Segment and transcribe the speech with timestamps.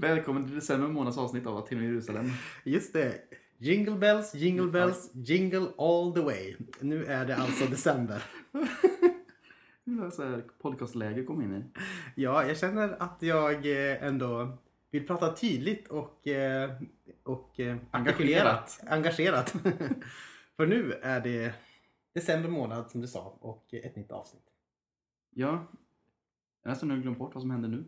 [0.00, 2.26] Välkommen till december månads avsnitt av Till Jerusalem.
[2.64, 3.20] Just det.
[3.56, 6.56] Jingle bells, jingle bells, jingle all the way.
[6.80, 8.22] Nu är det alltså december.
[9.84, 11.64] Nu är så här podcastläge kom in i.
[12.14, 14.58] Ja, jag känner att jag eh, ändå
[14.90, 16.70] vill prata tydligt och, eh,
[17.22, 18.80] och eh, Engagerat.
[18.86, 19.50] engagerat.
[20.56, 21.54] För nu är det
[22.14, 24.46] december månad som du sa och ett nytt avsnitt.
[25.34, 25.66] Ja,
[26.62, 27.84] jag har nästan glömt bort vad som händer nu.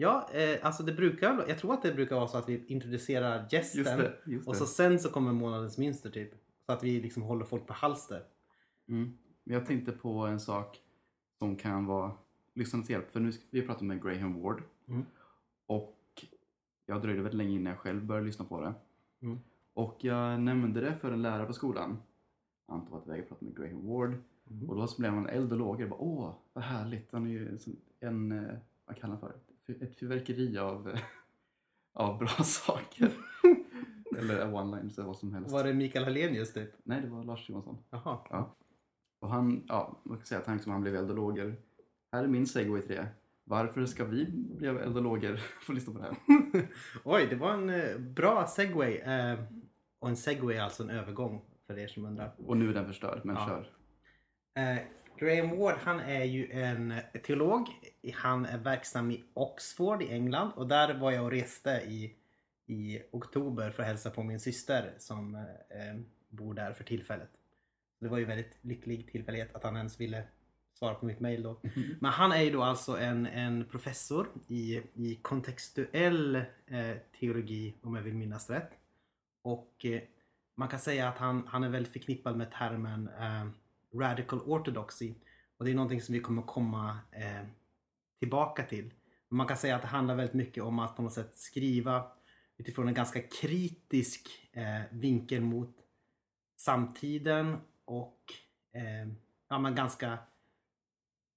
[0.00, 3.46] Ja, eh, alltså det brukar, jag tror att det brukar vara så att vi introducerar
[3.50, 4.12] gästen Just det.
[4.26, 4.58] Just och det.
[4.58, 6.30] så sen så kommer månadens mönster typ.
[6.66, 8.22] Så att vi liksom håller folk på halster.
[8.88, 9.18] Mm.
[9.44, 10.80] Jag tänkte på en sak
[11.38, 12.12] som kan vara
[12.54, 13.10] lyssnarna till hjälp.
[13.10, 14.62] För nu ska vi prata med Graham Ward.
[14.88, 15.04] Mm.
[15.66, 16.24] Och
[16.86, 18.74] jag dröjde väldigt länge innan jag själv började lyssna på det.
[19.22, 19.38] Mm.
[19.72, 22.02] Och jag nämnde det för en lärare på skolan.
[22.66, 24.14] Anton var iväg och pratade med Graham Ward.
[24.50, 24.70] Mm.
[24.70, 25.92] Och då så blev man eld och lågor.
[25.98, 27.12] Åh, vad härligt.
[27.12, 27.58] Han är ju
[28.00, 28.54] en eh,
[28.86, 29.47] vad kallar han för?
[29.68, 30.98] Ett fyrverkeri av,
[31.94, 33.10] av bra saker.
[34.18, 35.50] Eller one-liners eller vad som helst.
[35.52, 36.70] Var det Mikael Hallenius typ?
[36.84, 37.78] Nej, det var Lars Johansson.
[37.90, 38.18] Jaha.
[38.30, 38.56] Ja.
[39.20, 41.56] Och han, ja, man kan säga att han, som han blev eld och lågor.
[42.12, 43.08] Här är min segway till det.
[43.44, 45.36] Varför ska vi bli eld och lågor?
[45.66, 46.68] Få lyssna på det här.
[47.04, 48.96] Oj, det var en eh, bra segway.
[48.96, 49.38] Eh,
[49.98, 52.32] och en segway är alltså en övergång för er som undrar.
[52.46, 53.46] Och nu är den förstörd, men Ja.
[53.46, 53.70] kör.
[54.62, 54.78] Eh,
[55.18, 56.94] Graham Ward han är ju en
[57.26, 57.68] teolog.
[58.14, 62.14] Han är verksam i Oxford i England och där var jag och reste i,
[62.66, 67.30] i oktober för att hälsa på min syster som eh, bor där för tillfället.
[68.00, 70.24] Det var ju väldigt lycklig tillfällighet att han ens ville
[70.78, 71.60] svara på mitt mail då.
[72.00, 77.94] Men han är ju då alltså en, en professor i, i kontextuell eh, teologi om
[77.94, 78.70] jag vill minnas rätt.
[79.42, 80.00] Och eh,
[80.54, 83.48] man kan säga att han, han är väldigt förknippad med termen eh,
[83.94, 85.14] radical orthodoxy.
[85.58, 87.46] Och det är någonting som vi kommer komma eh,
[88.18, 88.94] tillbaka till.
[89.28, 92.12] Man kan säga att det handlar väldigt mycket om att på något sätt skriva
[92.56, 95.76] utifrån en ganska kritisk eh, vinkel mot
[96.56, 98.22] samtiden och
[98.72, 99.08] eh,
[99.48, 100.18] ja, men ganska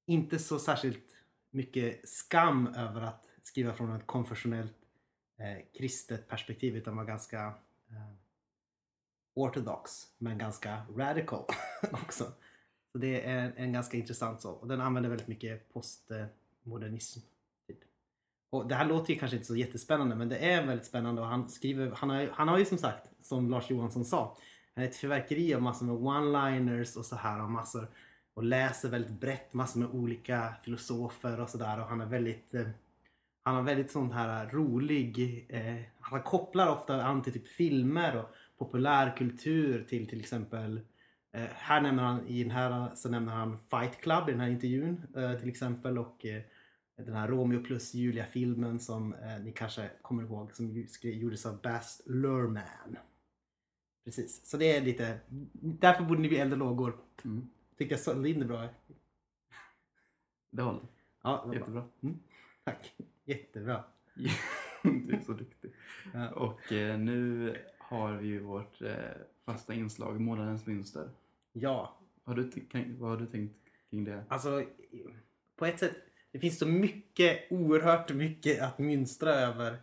[0.06, 1.16] inte så särskilt
[1.50, 4.78] mycket skam över att skriva från ett konfessionellt
[5.40, 7.46] eh, kristet perspektiv utan var ganska
[7.90, 8.14] eh,
[9.34, 11.46] ortodox men ganska radical
[11.92, 12.32] också.
[12.92, 14.52] Så det är en, ganska intressant så.
[14.52, 17.20] Och den använder väldigt mycket postmodernism.
[17.68, 17.78] Typ.
[18.50, 21.28] Och det här låter ju kanske inte så jättespännande men det är väldigt spännande och
[21.28, 24.38] han skriver, han har, han har ju som sagt, som Lars Johansson sa,
[24.76, 27.88] ett fyrverkeri av massor med one-liners och så här och massor
[28.34, 32.68] och läser väldigt brett, massor med olika filosofer och sådär och han är väldigt eh,
[33.44, 38.30] han har väldigt sån här rolig, eh, han kopplar ofta an till typ filmer och
[38.58, 40.80] populärkultur till till exempel
[41.32, 44.50] eh, här nämner han, i den här så nämner han Fight Club i den här
[44.50, 46.42] intervjun eh, till exempel och eh,
[46.96, 51.62] den här Romeo plus Julia filmen som eh, ni kanske kommer ihåg som gjordes av
[51.62, 52.98] Baz Luhrmann.
[54.06, 55.20] Precis, så det är lite,
[55.52, 56.98] därför borde ni bli och lågor.
[57.26, 57.50] Mm.
[57.78, 58.70] Tycker jag sålde in det bra.
[60.52, 60.82] Det håller.
[61.24, 61.58] Ja, det.
[61.58, 61.84] Jättebra.
[62.64, 62.94] Tack.
[63.26, 63.84] Jättebra.
[64.84, 65.72] du är så duktig.
[66.14, 66.30] Ja.
[66.30, 68.96] Och eh, nu har vi ju vårt eh,
[69.46, 71.10] fasta inslag, månadens mönster.
[71.54, 73.56] Ja, Har du, kan- vad har du tänkt
[73.90, 74.24] kring det?
[74.30, 74.64] Alltså,
[75.56, 75.96] på ett sätt,
[76.32, 79.78] det finns så mycket, oerhört mycket att mynstra över.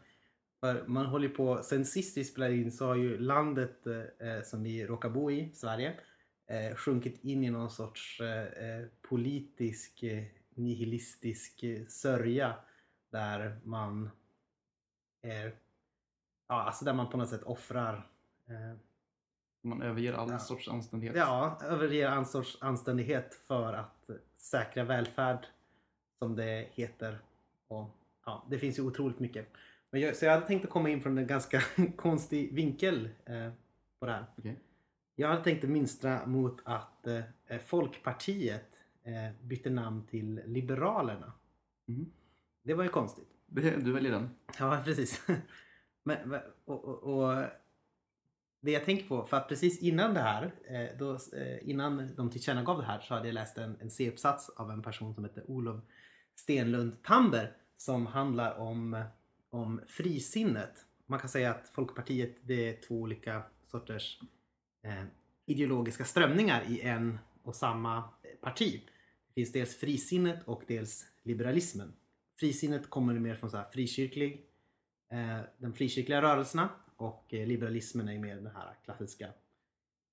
[0.60, 4.62] För man håller på, sen sist vi spelade in så har ju landet eh, som
[4.62, 6.00] vi råkar bo i, Sverige,
[6.46, 10.24] eh, sjunkit in i någon sorts eh, eh, politisk, eh,
[10.54, 12.54] nihilistisk eh, sörja.
[13.10, 14.10] Där man
[15.22, 15.54] är,
[16.48, 18.10] ja alltså där man på något sätt offrar
[18.48, 18.76] eh,
[19.62, 20.38] Man överger all Ja.
[20.38, 21.16] sorts anständighet.
[21.16, 25.46] Ja, överger en sorts anständighet för att säkra välfärd
[26.18, 27.18] som det heter.
[27.68, 27.90] Och,
[28.26, 29.48] ja, det finns ju otroligt mycket.
[29.90, 31.62] Men jag, så jag hade tänkt att komma in från en ganska
[31.96, 33.50] konstig vinkel eh,
[34.00, 34.24] på det här.
[34.38, 34.56] Okej.
[35.14, 41.32] Jag hade tänkt att minstra mot att eh, Folkpartiet eh, bytte namn till Liberalerna.
[41.86, 42.12] Mhm.
[42.62, 43.28] Det var ju konstigt.
[43.46, 44.30] Du väljer den.
[44.58, 45.26] Ja, precis.
[46.02, 47.44] Men- och, och, och
[48.60, 52.30] det jag tänker på, för att precis innan det här, eh, då, eh, innan de
[52.30, 55.50] tillkännagav det här så hade jag läst en, en C-uppsats av en person som heter
[55.50, 55.84] Olof
[56.34, 59.04] Stenlund Tander som handlar om,
[59.50, 60.84] om frisinnet.
[61.06, 64.20] Man kan säga att Folkpartiet det är två olika sorters
[64.84, 65.04] eh,
[65.46, 68.04] ideologiska strömningar i en och samma
[68.40, 68.82] parti.
[69.26, 71.92] Det finns dels frisinnet och dels liberalismen.
[72.38, 74.46] Frisinnet kommer mer från så här frikyrklig,
[75.12, 79.28] eh, de frikyrkliga rörelserna och eh, liberalismen är mer den här klassiska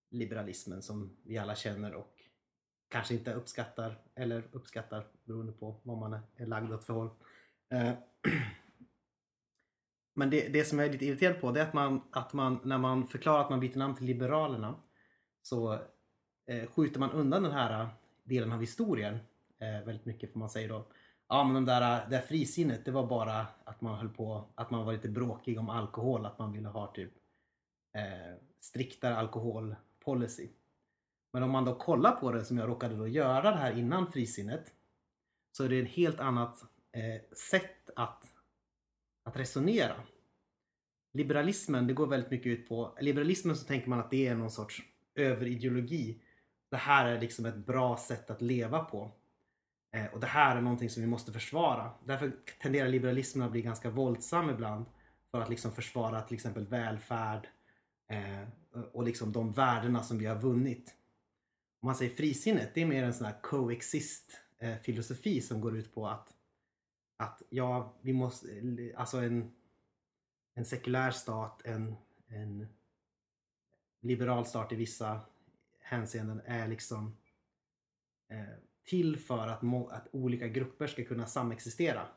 [0.10, 2.24] liberalismen som vi alla känner och
[2.88, 7.10] kanske inte uppskattar eller uppskattar beroende på vad man är lagd åt för håll.
[7.70, 7.92] Eh,
[10.16, 12.60] men det, det som jag är lite irriterad på det är att man, att man
[12.64, 14.76] när man förklarar att man byter namn till Liberalerna
[15.42, 15.74] så
[16.48, 17.88] eh, skjuter man undan den här
[18.24, 19.18] delen av historien
[19.60, 20.88] väldigt mycket får man säga då.
[21.27, 24.50] Ja men de där, äh, det där frisinnet det var bara att man höll på,
[24.56, 27.13] att man var lite bråkig om alkohol, att man ville ha typ
[27.98, 30.50] eh, striktare alkoholpolicy.
[31.33, 34.12] Men om man då kollar på det som jag råkade då göra det här innan
[34.12, 34.74] frisinnet
[35.51, 36.62] så är det ett helt annat
[36.92, 38.24] eh, sätt att,
[39.24, 39.95] att resonera.
[41.13, 44.51] Liberalismen, det går väldigt mycket ut på, liberalismen så tänker man att det är någon
[44.51, 44.83] sorts
[45.16, 46.22] överideologi.
[46.69, 49.12] Det här är liksom ett bra sätt att leva på.
[49.96, 51.92] Eh, och det här är någonting som vi måste försvara.
[52.04, 52.32] Därför
[52.62, 54.86] tenderar liberalismen att bli ganska våldsam ibland.
[55.32, 57.48] För att liksom försvara till exempel välfärd
[58.08, 58.48] eh,
[58.94, 60.96] och liksom de värdena som vi har vunnit.
[61.82, 65.78] Om man säger frisinnet, det är mer en sån här coexist eh, filosofi som går
[65.78, 66.34] ut på att,
[67.18, 68.48] att ja, vi måste,
[68.96, 69.52] alltså en,
[70.56, 71.96] en sekulär stat, en,
[72.28, 72.68] en
[74.02, 75.20] liberal stat i vissa
[75.80, 77.18] hänseenden är liksom
[78.30, 82.08] eh, till för att, att olika grupper ska kunna samexistera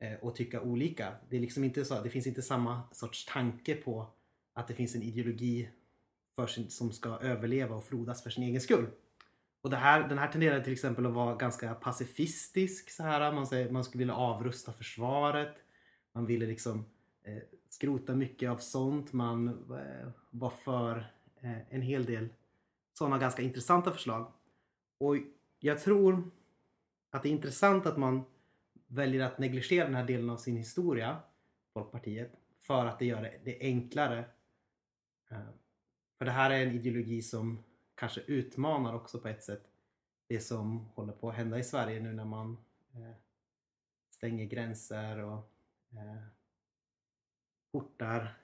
[0.00, 1.12] eh, och tycka olika.
[1.30, 4.06] Det är liksom inte så, det finns inte samma sorts tanke på
[4.52, 5.68] att det finns en ideologi
[6.46, 8.86] sin, som ska överleva och frodas för sin egen skull.
[9.62, 12.90] Och det här, den här tenderar till exempel att vara ganska pacifistisk.
[12.90, 13.32] Så här.
[13.32, 15.62] Man, säger, man skulle vilja avrusta försvaret.
[16.12, 16.84] Man ville liksom
[17.24, 19.12] eh, skrota mycket av sånt.
[19.12, 20.98] Man eh, var för
[21.40, 22.28] eh, en hel del
[22.92, 24.32] sådana ganska intressanta förslag.
[24.98, 25.16] Och
[25.66, 26.30] jag tror
[27.10, 28.24] att det är intressant att man
[28.86, 31.20] väljer att negligera den här delen av sin historia,
[31.72, 34.24] Folkpartiet, för att det gör det enklare.
[35.30, 35.48] Eh,
[36.18, 37.64] för det här är en ideologi som
[37.94, 39.62] kanske utmanar också på ett sätt
[40.26, 42.56] det som håller på att hända i Sverige nu när man
[42.94, 43.14] eh,
[44.10, 45.50] stänger gränser och
[45.90, 46.26] eh,
[47.72, 48.38] portar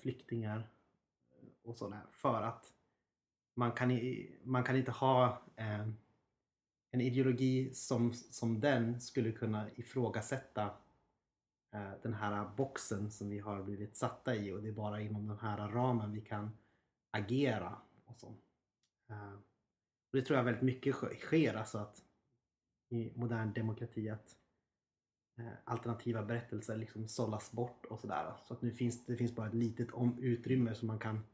[0.00, 0.68] flyktingar
[1.62, 2.00] och sådär.
[2.12, 2.72] För att
[3.54, 4.00] man kan,
[4.44, 5.42] man kan inte ha
[6.94, 10.64] en ideologi som, som den skulle kunna ifrågasätta
[11.74, 15.28] eh, den här boxen som vi har blivit satta i och det är bara inom
[15.28, 16.50] den här ramen vi kan
[17.10, 17.78] agera.
[18.04, 18.26] Och så.
[19.10, 19.34] Eh,
[20.10, 22.02] och det tror jag väldigt mycket sker alltså att
[22.88, 24.36] i modern demokrati att
[25.38, 28.34] eh, alternativa berättelser liksom sållas bort och sådär.
[28.44, 31.24] Så att nu finns det finns bara ett litet om utrymme som man kan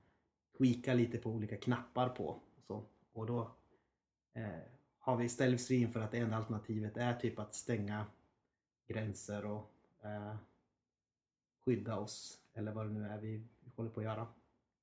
[0.58, 2.28] tweaka lite på olika knappar på.
[2.28, 2.84] Och, så.
[3.12, 3.56] och då
[4.34, 8.06] eh, har vi ställs vi inför att det enda alternativet är typ att stänga
[8.88, 10.36] gränser och eh,
[11.64, 13.42] skydda oss eller vad det nu är vi
[13.76, 14.26] håller på att göra.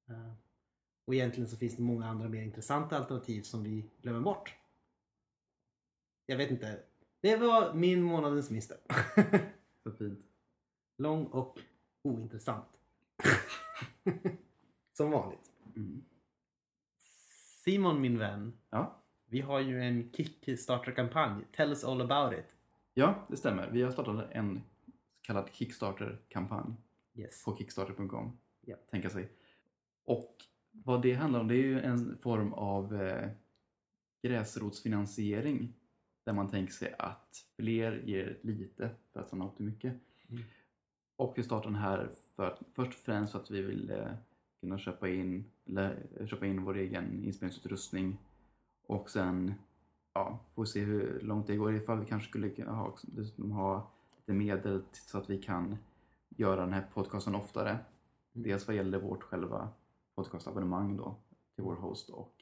[0.10, 0.34] Eh,
[1.06, 4.56] och egentligen så finns det många andra mer intressanta alternativ som vi glömmer bort.
[6.25, 6.84] Jag vet inte.
[7.22, 8.78] Det var min månadens mister.
[9.84, 10.25] så fint.
[10.98, 11.60] Lång och
[12.02, 12.80] ointressant.
[14.94, 15.52] Som vanligt.
[15.75, 16.04] Mm.
[17.63, 18.54] Simon min vän.
[18.70, 19.04] Ja?
[19.29, 21.44] Vi har ju en Kickstarter-kampanj.
[21.51, 22.56] Tell us all about it.
[22.94, 23.69] Ja, det stämmer.
[23.69, 24.91] Vi har startat en så
[25.21, 26.74] kallad Kickstarter-kampanj
[27.15, 27.45] yes.
[27.45, 28.38] på kickstarter.com.
[28.68, 28.79] Yeah.
[28.91, 29.29] Tänka sig.
[30.06, 30.35] Och
[30.71, 33.29] vad det handlar om det är ju en form av eh,
[34.21, 35.74] gräsrotsfinansiering
[36.24, 39.94] där man tänker sig att fler ger lite för att stanna upp till mycket.
[40.29, 40.44] Mm.
[41.15, 44.07] Och vi startar den här för, först och främst för att vi vill eh,
[44.60, 48.17] kunna köpa in, eller, köpa in vår egen inspelningsutrustning
[48.88, 49.53] och sen
[50.13, 52.98] ja, får vi se hur långt det går ifall vi kanske skulle ha,
[53.51, 55.77] ha lite medel så att vi kan
[56.29, 57.70] göra den här podcasten oftare.
[57.70, 57.84] Mm.
[58.32, 59.70] Dels vad gäller vårt själva
[60.15, 61.15] podcastabonnemang då
[61.56, 62.36] till vår host och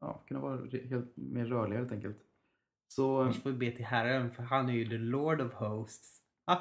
[0.00, 2.18] ja, kunna vara helt mer rörliga helt enkelt.
[2.88, 3.20] Så...
[3.20, 6.22] Annars får vi be till Herren för han är ju the Lord of Hosts.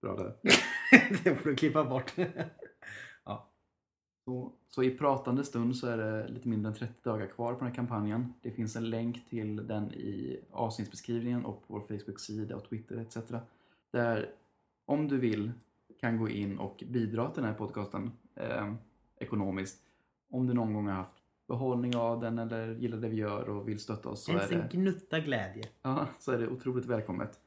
[0.00, 0.34] Bra det.
[1.24, 2.14] det får du klippa bort.
[4.28, 7.58] Så, så, i pratande stund så är det lite mindre än 30 dagar kvar på
[7.58, 8.34] den här kampanjen.
[8.42, 13.16] Det finns en länk till den i avsnittsbeskrivningen och på vår Facebook-sida och Twitter etc.
[13.90, 14.30] Där
[14.84, 15.52] om du vill
[16.00, 18.74] kan gå in och bidra till den här podcasten eh,
[19.18, 19.78] ekonomiskt.
[20.30, 21.14] Om du någon gång har haft
[21.46, 24.24] behållning av den eller gillar det vi gör och vill stötta oss.
[24.24, 25.64] Så Ens en gnutta glädje.
[25.82, 27.40] Ja, så är det otroligt välkommet.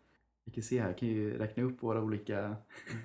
[0.45, 2.55] Vi kan se här, kan ju räkna upp våra olika...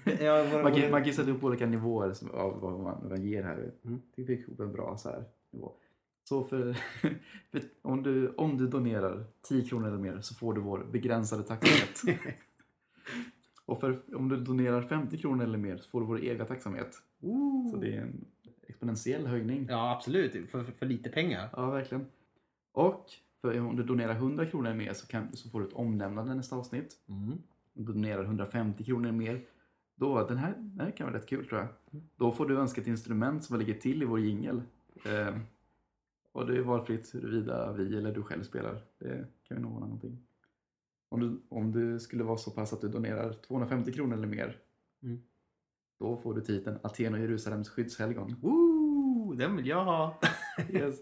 [0.20, 3.42] ja, våra, man, kan, man kan sätta upp olika nivåer av vad man, man ger
[3.42, 3.72] här.
[3.84, 4.00] Mm.
[4.16, 5.72] Det fick ihop en bra så här, nivå.
[6.28, 6.72] Så för,
[7.50, 11.42] för, om, du, om du donerar 10 kronor eller mer så får du vår begränsade
[11.42, 12.20] tacksamhet.
[13.66, 17.02] Och för, om du donerar 50 kronor eller mer så får du vår egna tacksamhet.
[17.20, 17.70] Ooh.
[17.70, 18.24] Så det är en
[18.68, 19.66] exponentiell höjning.
[19.70, 20.32] Ja, absolut.
[20.50, 21.48] För, för, för lite pengar.
[21.52, 22.06] Ja, verkligen.
[22.72, 26.34] Och för om du donerar 100 kronor mer så, kan, så får du ett omnämnande
[26.34, 26.96] nästa avsnitt.
[27.08, 27.38] Mm.
[27.76, 29.44] Om du donerar 150 kronor mer
[29.94, 31.68] Då, den här, den här kan vara rätt kul tror jag.
[32.16, 34.62] Då får du önska ett instrument som ligger till i vår jingel.
[35.06, 35.36] Eh,
[36.32, 38.82] och det är valfritt huruvida vi eller du själv spelar.
[38.98, 40.26] Det kan vi nog ordna någonting.
[41.08, 44.58] Om du, om du skulle vara så pass att du donerar 250 kronor eller mer.
[45.02, 45.22] Mm.
[45.98, 48.36] Då får du titeln Aten och Jerusalems skyddshelgon.
[48.40, 50.20] Woo, den vill jag ha!
[50.70, 51.00] Yes.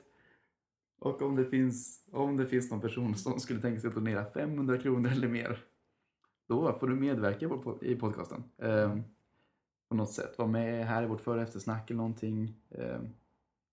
[1.04, 4.24] Och om det, finns, om det finns någon person som skulle tänka sig att donera
[4.24, 5.64] 500 kronor eller mer.
[6.48, 8.44] Då får du medverka i podcasten.
[8.58, 8.96] Eh,
[9.88, 10.38] på något sätt.
[10.38, 12.54] Var med här i vårt före och eftersnack eller någonting.
[12.70, 13.00] Eh,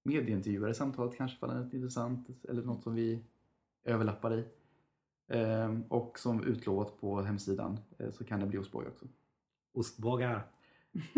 [0.04, 3.24] medieintervjuer i samtalet kanske ifall det är något intressant eller något som vi
[3.84, 4.46] överlappar i.
[5.28, 9.06] Eh, och som utlovat på hemsidan eh, så kan det bli ostbåge också.
[9.74, 10.48] Ostbågar.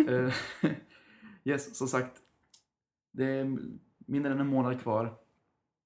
[0.07, 0.33] Eh,
[1.43, 2.21] yes, som sagt.
[3.11, 3.57] Det är
[3.97, 5.22] mindre än en månad kvar.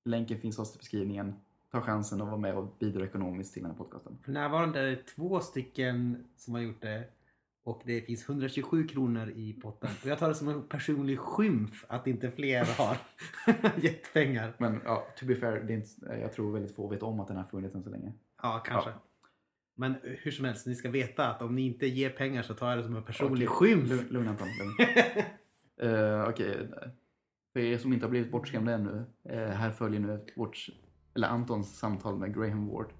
[0.07, 1.35] Länken finns hos i beskrivningen.
[1.71, 4.17] Ta chansen att vara med och bidra ekonomiskt till den här podcasten.
[4.23, 7.03] För närvarande är det två stycken som har gjort det.
[7.63, 9.89] Och det finns 127 kronor i potten.
[10.01, 12.97] Och jag tar det som en personlig skymf att inte fler har
[13.83, 14.53] gett pengar.
[14.57, 17.27] Men ja, to be fair, det är inte, jag tror väldigt få vet om att
[17.27, 18.13] den har funnits än så länge.
[18.41, 18.89] Ja, kanske.
[18.89, 19.01] Ja.
[19.75, 22.69] Men hur som helst, ni ska veta att om ni inte ger pengar så tar
[22.69, 23.89] jag det som en personlig Okej, skymf.
[23.89, 24.89] Lugn, lugn Anton, lugn.
[25.81, 26.69] Eh, Okej,
[27.57, 29.05] för er som inte har blivit bortskrämda ännu.
[29.29, 30.67] Eh, här följer nu vårt,
[31.15, 32.93] eller Antons samtal med Graham Ward.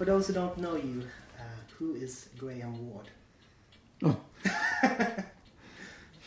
[0.00, 1.02] For those who don't know you,
[1.38, 1.42] uh,
[1.78, 3.10] who is Graham Ward?
[4.02, 4.16] Oh.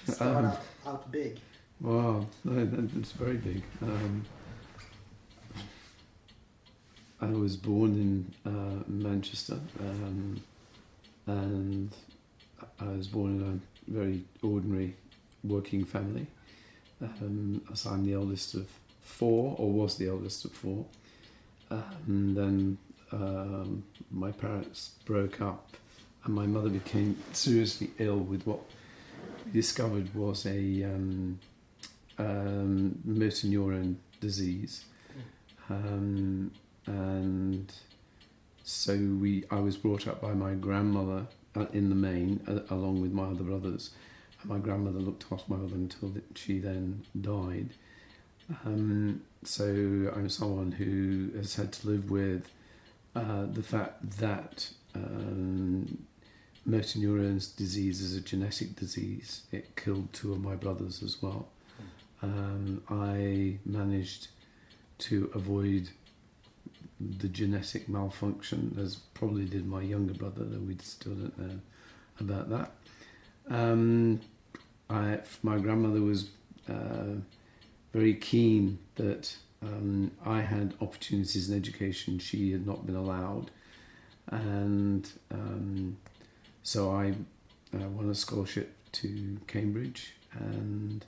[0.07, 1.39] Start Um, out, out big.
[1.81, 3.63] Wow, no, that's very big.
[3.81, 4.25] Um,
[7.19, 10.39] I was born in uh, Manchester, um,
[11.25, 11.89] and
[12.79, 14.95] I was born in a very ordinary
[15.43, 16.27] working family.
[17.01, 18.67] Um, as I'm the eldest of
[19.01, 20.85] four, or was the eldest of four,
[21.71, 22.77] and then
[23.13, 25.77] um, my parents broke up,
[26.23, 28.59] and my mother became seriously ill with what
[29.51, 31.39] discovered was a um,
[32.17, 34.85] um, motor neuron disease,
[35.69, 36.51] um,
[36.85, 37.71] and
[38.63, 39.43] so we.
[39.51, 43.25] I was brought up by my grandmother uh, in the main, uh, along with my
[43.25, 43.91] other brothers.
[44.41, 47.69] And my grandmother looked after my mother until she then died.
[48.65, 49.65] Um, so
[50.15, 52.49] I'm someone who has had to live with
[53.15, 56.05] uh, the fact that um,
[56.65, 59.43] motor neurons disease is a genetic disease.
[59.51, 61.49] It killed two of my brothers as well.
[62.21, 64.29] Um, I managed
[64.99, 65.89] to avoid
[66.99, 71.59] the genetic malfunction, as probably did my younger brother, though we still don't know
[72.19, 72.71] about that.
[73.49, 74.21] Um,
[74.89, 76.29] I, my grandmother was
[76.69, 77.15] uh,
[77.93, 83.51] very keen that um, I had opportunities in education she had not been allowed,
[84.27, 85.97] and um,
[86.63, 87.13] so I
[87.73, 91.05] uh, won a scholarship to Cambridge, and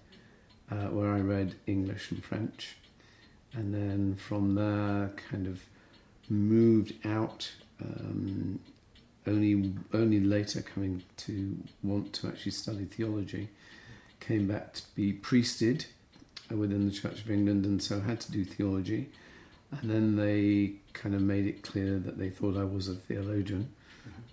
[0.72, 2.78] uh, where I read English and French,
[3.54, 5.64] and then from there kind of
[6.30, 7.52] moved out.
[7.84, 8.60] Um,
[9.28, 13.50] only only later coming to want to actually study theology,
[14.20, 15.88] came back to be priested
[16.50, 19.10] within the Church of England, and so had to do theology.
[19.72, 23.70] And then they kind of made it clear that they thought I was a theologian.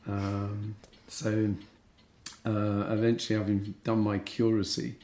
[0.07, 0.77] Um,
[1.09, 1.55] so
[2.45, 4.97] uh, eventually, having done my curacy,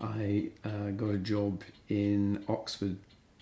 [0.00, 2.96] I uh, got a job in Oxford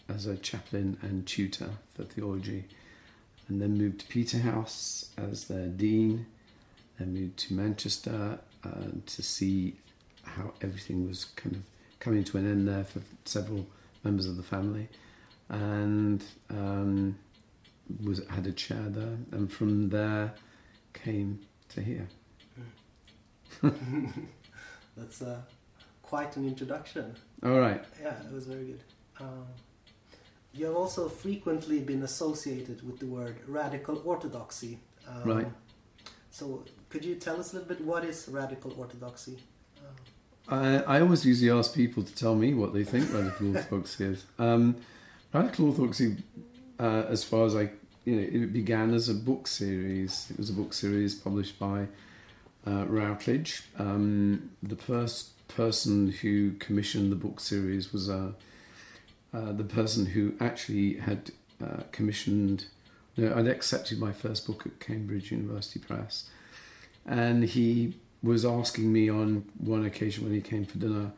[0.09, 2.64] as a chaplain and tutor for theology,
[3.49, 6.26] and then moved to Peterhouse as their dean.
[6.99, 8.68] Then moved to Manchester uh,
[9.06, 9.76] to see
[10.25, 11.62] how everything was kind of
[12.02, 13.64] coming to an end there for several
[14.02, 14.88] members of the family,
[15.49, 17.16] and um,
[18.04, 20.35] was had a chair there, and from there
[20.92, 22.09] came to here.
[24.97, 25.40] That's uh,
[26.02, 27.14] quite an introduction.
[27.44, 27.82] All right.
[28.02, 28.82] Yeah, it was very good.
[29.21, 29.47] Um,
[30.52, 34.80] you have also frequently been associated with the word radical orthodoxy.
[35.09, 35.47] Um, Right.
[36.30, 39.38] So, could you tell us a little bit what is radical orthodoxy?
[40.49, 44.25] I, I always usually ask people to tell me what they think radical orthodoxy is.
[44.38, 44.76] Um,
[45.32, 46.16] radical orthodoxy,
[46.78, 47.70] uh, as far as I,
[48.04, 50.28] you know, it began as a book series.
[50.30, 51.87] It was a book series published by
[52.66, 53.62] uh, Routledge.
[53.78, 58.34] Um, the first person who commissioned the book series was a,
[59.32, 61.30] uh, the person who actually had
[61.62, 62.66] uh, commissioned.
[63.16, 66.30] No, I'd accepted my first book at Cambridge University Press,
[67.06, 71.12] and he was asking me on one occasion when he came for dinner,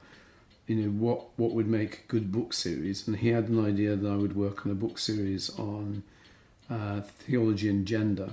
[0.66, 3.96] you know, what what would make a good book series, and he had an idea
[3.96, 6.02] that I would work on a book series on
[6.70, 8.30] uh, theology and gender,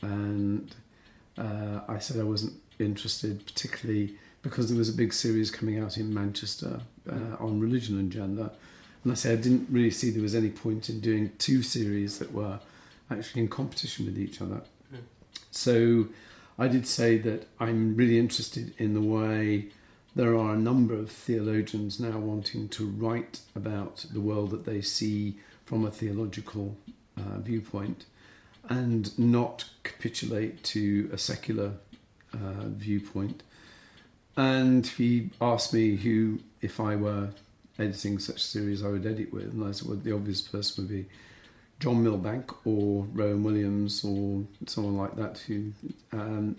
[0.00, 0.74] and
[1.36, 5.98] uh, I said I wasn't interested, particularly because there was a big series coming out
[5.98, 8.50] in Manchester uh, on religion and gender,
[9.04, 12.18] and I said I didn't really see there was any point in doing two series
[12.18, 12.60] that were
[13.10, 14.62] actually in competition with each other.
[15.50, 16.06] So
[16.58, 19.68] I did say that I'm really interested in the way
[20.16, 24.80] there are a number of theologians now wanting to write about the world that they
[24.80, 26.76] see from a theological
[27.16, 28.06] uh, viewpoint
[28.68, 31.72] and not capitulate to a secular
[32.34, 33.44] uh, viewpoint.
[34.36, 37.30] And he asked me who, if I were
[37.78, 39.52] editing such series, I would edit with.
[39.52, 41.06] And I said, well, the obvious person would be
[41.80, 45.38] John Milbank or Rowan Williams or someone like that.
[45.46, 45.72] Who,
[46.12, 46.56] um,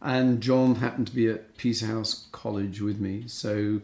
[0.00, 3.80] and John happened to be at Peterhouse College with me, so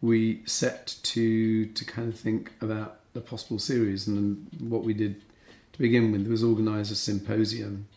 [0.00, 4.06] we set to to kind of think about the possible series.
[4.06, 5.22] And what we did
[5.72, 7.88] to begin with was organise a symposium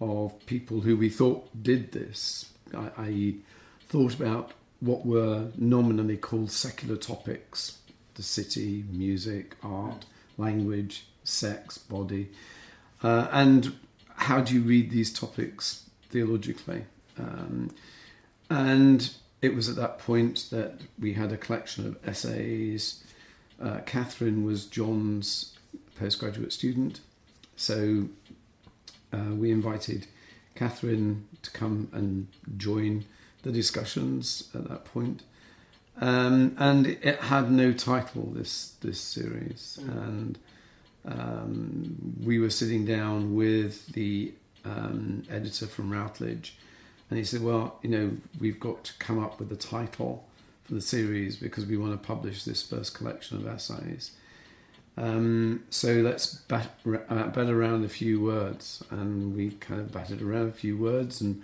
[0.00, 2.50] of people who we thought did this,
[2.98, 3.38] i.e.,
[3.88, 7.78] thought about what were nominally called secular topics
[8.14, 10.04] the city, music, art,
[10.36, 12.28] language, sex, body.
[13.02, 13.74] Uh, and
[14.16, 16.84] how do you read these topics theologically?
[17.18, 17.70] Um,
[18.50, 19.10] and
[19.40, 23.02] it was at that point that we had a collection of essays.
[23.60, 25.56] Uh, Catherine was John's
[25.98, 27.00] postgraduate student,
[27.56, 28.08] so
[29.12, 30.06] uh, we invited
[30.54, 33.04] Catherine to come and join
[33.42, 35.22] the discussions at that point.
[36.00, 40.08] Um, and it had no title this this series, Mm.
[40.08, 40.38] and
[41.04, 44.32] um, we were sitting down with the
[44.64, 46.56] um, editor from Routledge,
[47.10, 50.24] and he said, "Well, you know, we've got to come up with a title
[50.64, 54.12] for the series because we want to publish this first collection of essays.
[54.96, 60.22] Um, so let's bat, uh, bat around a few words, and we kind of batted
[60.22, 61.42] around a few words, and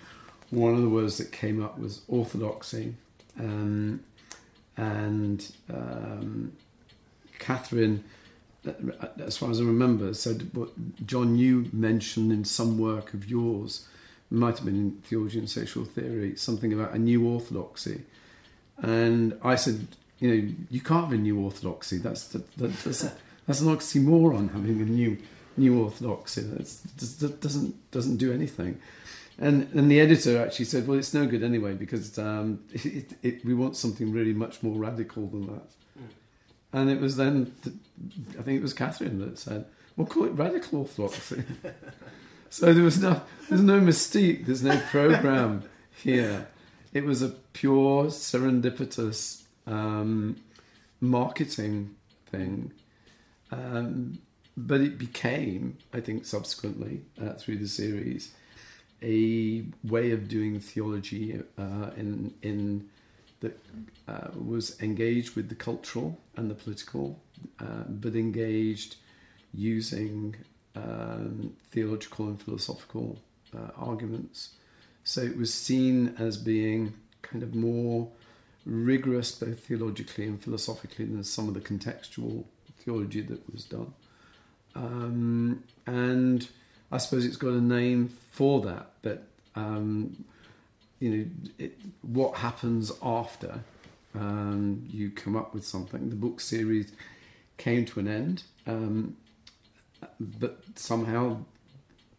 [0.50, 2.94] one of the words that came up was orthodoxy,
[3.40, 4.04] um,
[4.76, 6.52] and um,
[7.40, 8.04] Catherine."
[9.20, 10.70] As far as I remember, said what
[11.06, 13.86] John, you mentioned in some work of yours,
[14.30, 18.02] might have been in theology and social theory, something about a new orthodoxy.
[18.78, 21.98] And I said, you know, you can't have a new orthodoxy.
[21.98, 23.10] That's that, that, that's,
[23.46, 25.18] that's an oxymoron having a new
[25.56, 26.42] new orthodoxy.
[26.42, 28.80] That doesn't doesn't do anything.
[29.38, 33.44] And and the editor actually said, well, it's no good anyway because um, it, it,
[33.44, 35.70] we want something really much more radical than that.
[36.72, 37.52] And it was then,
[38.38, 39.64] I think it was Catherine that said,
[39.96, 41.44] "We'll call it radical orthodoxy.
[42.50, 45.62] so there was no, there's no mystique, there's no program
[46.02, 46.48] here.
[46.92, 50.36] It was a pure serendipitous um,
[51.00, 51.94] marketing
[52.30, 52.72] thing.
[53.50, 54.18] Um,
[54.56, 58.32] but it became, I think, subsequently uh, through the series,
[59.02, 62.88] a way of doing theology uh, in in
[63.40, 63.58] that
[64.08, 67.20] uh, was engaged with the cultural and the political,
[67.60, 68.96] uh, but engaged
[69.54, 70.34] using
[70.74, 73.18] um, theological and philosophical
[73.56, 74.50] uh, arguments.
[75.04, 78.08] So it was seen as being kind of more
[78.66, 82.44] rigorous, both theologically and philosophically, than some of the contextual
[82.78, 83.94] theology that was done.
[84.74, 86.46] Um, and
[86.92, 89.24] I suppose it's got a name for that, but
[89.54, 90.24] um,
[91.00, 91.26] you know,
[91.58, 93.60] it, what happens after
[94.14, 96.10] um, you come up with something.
[96.10, 96.92] The book series
[97.56, 99.16] came to an end, um,
[100.18, 101.44] but somehow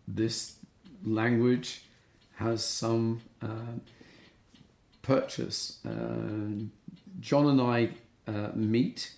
[0.07, 0.55] this
[1.03, 1.83] language
[2.35, 3.77] has some uh,
[5.01, 5.79] purchase.
[5.85, 6.65] Uh,
[7.19, 7.89] John and I
[8.27, 9.13] uh, meet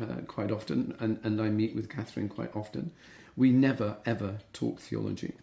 [0.00, 2.92] uh, quite often, and, and I meet with Catherine quite often.
[3.36, 5.34] We never ever talk theology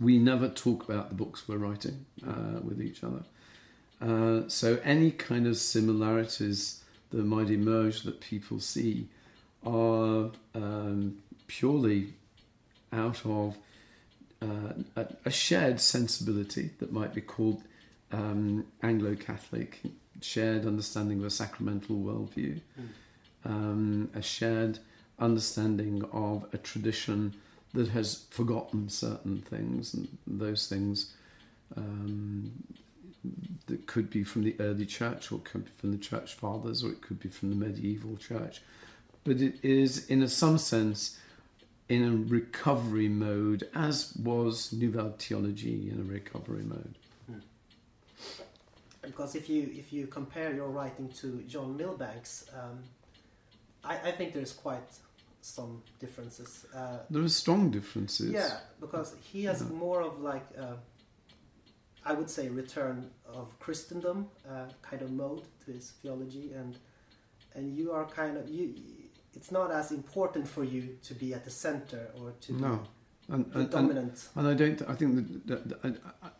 [0.00, 3.24] we never talk about the books we're writing uh, with each other.
[4.00, 9.08] Uh, so any kind of similarities that might emerge that people see
[9.64, 12.12] are um, purely
[12.92, 13.56] out of
[14.42, 17.62] uh, a, a, shared sensibility that might be called
[18.12, 19.80] um, Anglo-Catholic,
[20.20, 22.88] shared understanding of a sacramental worldview, mm.
[23.44, 24.78] um, a shared
[25.18, 27.34] understanding of a tradition
[27.74, 31.12] that has forgotten certain things, and those things
[31.76, 32.50] um,
[33.66, 36.90] that could be from the early church, or could be from the church fathers, or
[36.90, 38.62] it could be from the medieval church,
[39.24, 41.18] but it is, in a, some sense,
[41.88, 46.94] in a recovery mode, as was Nouvelle Theology in a recovery mode.
[49.02, 52.78] Because if you if you compare your writing to John Milbank's, um,
[53.84, 54.80] I, I think there's quite
[55.44, 56.64] some differences.
[56.74, 58.30] Uh, There are strong differences.
[58.30, 59.68] yeah, because he has Yeah.
[59.78, 60.76] more of like uh,
[62.06, 66.78] I would say return of Christendom uh, kind of mode to his theology, and
[67.54, 68.74] and you are kind of you.
[69.34, 72.80] It's not as important for you to be at the center or to No.
[73.28, 74.28] And, be the and, and, dominant.
[74.36, 74.82] and I don't.
[74.88, 75.46] I think that.
[75.46, 75.88] that, that I,
[76.26, 76.30] I,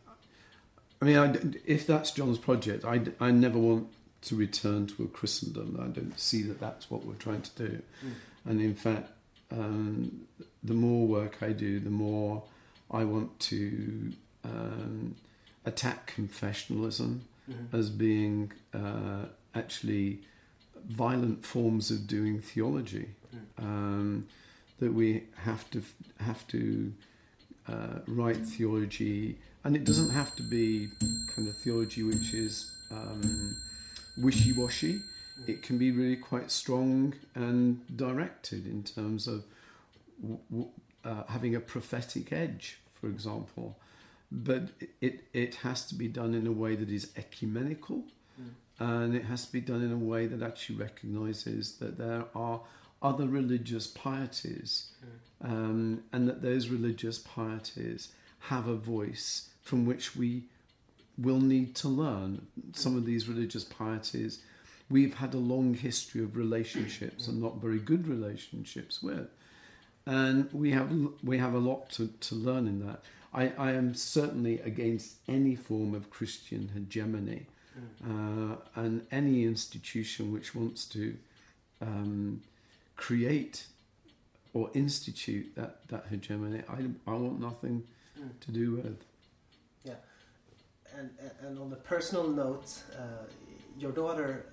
[1.02, 1.34] I mean, I,
[1.66, 3.88] if that's John's project, I, I never want
[4.22, 5.76] to return to a Christendom.
[5.78, 7.82] I don't see that that's what we're trying to do.
[8.04, 8.12] Mm.
[8.44, 9.10] And in fact,
[9.50, 10.26] um,
[10.62, 12.42] the more work I do, the more
[12.90, 14.12] I want to
[14.44, 15.16] um,
[15.64, 17.74] attack confessionalism Mhm.
[17.78, 20.20] as being uh, actually
[20.88, 23.08] violent forms of doing theology.
[23.58, 24.26] Um,
[24.80, 25.82] that we have to
[26.18, 26.92] have to
[27.68, 30.88] uh, write theology, and it doesn't have to be
[31.34, 33.56] kind of theology which is um,
[34.18, 35.00] wishy-washy.
[35.46, 39.44] It can be really quite strong and directed in terms of
[40.20, 40.70] w- w-
[41.04, 43.76] uh, having a prophetic edge, for example.
[44.30, 44.70] But
[45.00, 48.04] it it has to be done in a way that is ecumenical,
[48.78, 52.60] and it has to be done in a way that actually recognises that there are
[53.02, 54.92] other religious pieties,
[55.42, 58.08] um, and that those religious pieties
[58.50, 60.44] have a voice from which we
[61.18, 62.46] will need to learn.
[62.72, 64.40] Some of these religious pieties
[64.90, 69.28] we've had a long history of relationships and not very good relationships with.
[70.06, 70.92] And we have
[71.22, 73.02] we have a lot to, to learn in that.
[73.32, 77.46] I, I am certainly against any form of Christian hegemony
[78.04, 81.16] uh, and any institution which wants to
[81.80, 82.42] um,
[82.96, 83.66] create
[84.52, 86.62] or institute that, that hegemony.
[86.68, 87.82] I, I want nothing
[88.40, 89.04] to do with.
[89.84, 89.94] Yeah.
[90.96, 93.24] And and on the personal note, uh,
[93.78, 94.46] your daughter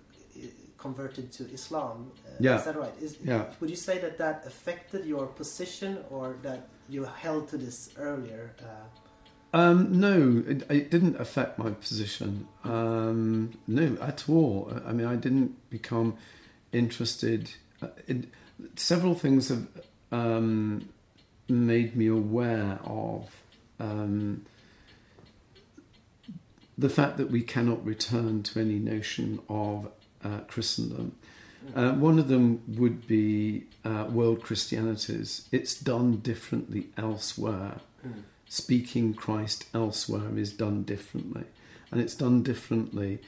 [0.77, 2.11] converted to Islam.
[2.25, 2.57] Uh, Yeah.
[2.59, 2.93] Is that right?
[3.01, 3.45] Is, Yeah.
[3.59, 8.55] Would you say that that affected your position, or that you held to this earlier?
[8.59, 8.87] Uh,
[9.53, 12.47] Um, no, it, it didn't affect my position.
[12.63, 14.71] Um, no, at all.
[14.89, 16.15] I mean, I didn't become
[16.71, 17.51] interested.
[17.81, 18.29] uh, It,
[18.75, 19.67] several things have
[20.13, 20.87] um,
[21.49, 23.21] made me aware of
[23.79, 24.45] um,
[26.77, 29.91] the fact that we cannot return to any notion of
[30.23, 31.15] uh, Christendom.
[31.75, 35.47] Uh, one of them would be uh, world Christianities.
[35.51, 37.81] It's done differently elsewhere
[38.51, 41.45] speaking Christ elsewhere is done differently.
[41.89, 43.19] And it's done differently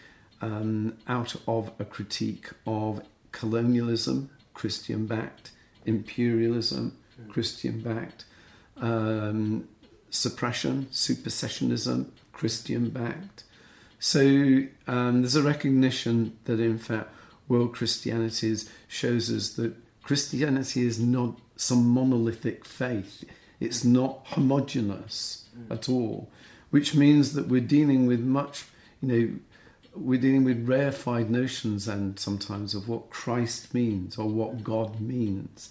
[0.42, 3.02] um, out of a critique of
[3.32, 5.52] colonialism, Christian backed,
[5.86, 6.98] imperialism,
[7.30, 8.26] Christian backed,
[8.76, 9.70] um,
[10.10, 13.46] suppression, supersessionism, Christian backed.
[14.06, 17.08] So um, there's a recognition that, in fact,
[17.48, 18.54] world Christianity
[18.89, 23.24] shows us that Christianity is not some monolithic faith.
[23.62, 26.30] It's not homogenous at all,
[26.70, 28.66] which means that we're dealing with much,
[29.02, 29.39] you know,
[29.96, 35.70] we're dealing with rarefied notions and sometimes of what Christ means or what God means.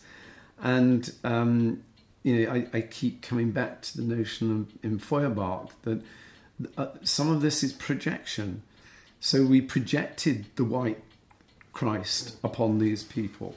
[0.62, 1.82] And, um,
[2.22, 6.00] you know, I, I keep coming back to the notion of, in Feuerbach that
[6.76, 8.62] uh, some of this is projection.
[9.20, 11.02] So we projected the white
[11.72, 13.56] Christ upon these people.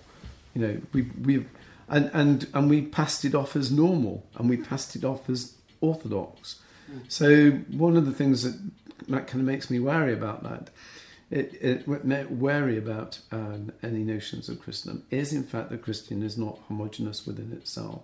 [0.54, 1.46] You know, we we
[1.90, 5.56] and and and we passed it off as normal, and we passed it off as
[5.82, 6.62] orthodox.
[7.08, 8.56] So one of the things that
[9.10, 10.70] that kind of makes me wary about that,
[11.30, 16.38] it, it wary about um, any notions of Christendom is in fact that Christian is
[16.38, 18.04] not homogenous within itself.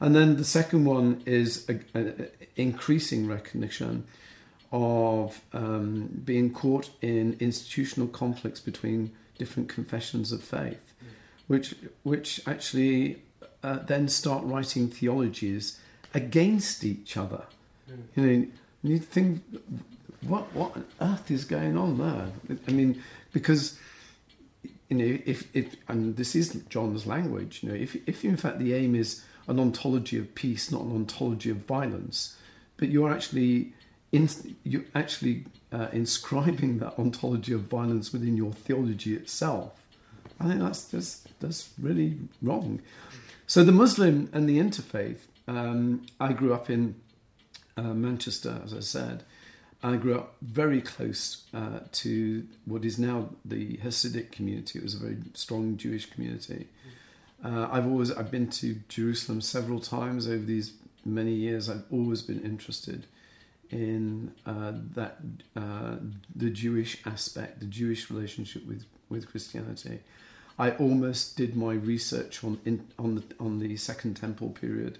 [0.00, 4.04] And then the second one is a, a, increasing recognition
[4.72, 10.94] of um, being caught in institutional conflicts between different confessions of faith,
[11.48, 13.22] which which actually
[13.62, 15.78] uh, then start writing theologies
[16.14, 17.42] against each other.
[18.16, 18.46] You know,
[18.82, 19.42] you think
[20.22, 22.58] what what on earth is going on there?
[22.66, 23.78] I mean, because
[24.88, 28.58] you know, if if and this is John's language, you know, if if in fact
[28.58, 32.36] the aim is an ontology of peace, not an ontology of violence,
[32.76, 33.72] but you're actually
[34.12, 34.28] in,
[34.64, 39.72] you're actually uh, inscribing that ontology of violence within your theology itself.
[40.38, 42.80] I think that's that's that's really wrong.
[43.46, 45.18] So the Muslim and the interfaith.
[45.48, 46.94] Um, I grew up in
[47.76, 49.24] uh, Manchester, as I said,
[49.82, 54.78] I grew up very close uh, to what is now the Hasidic community.
[54.78, 56.68] It was a very strong Jewish community.
[57.44, 60.74] Uh, I've always I've been to Jerusalem several times over these
[61.04, 61.70] many years.
[61.70, 63.06] I've always been interested
[63.70, 65.18] in uh, that
[65.56, 65.96] uh,
[66.34, 70.00] the Jewish aspect, the Jewish relationship with, with Christianity.
[70.58, 74.98] I almost did my research on in, on the on the Second Temple period,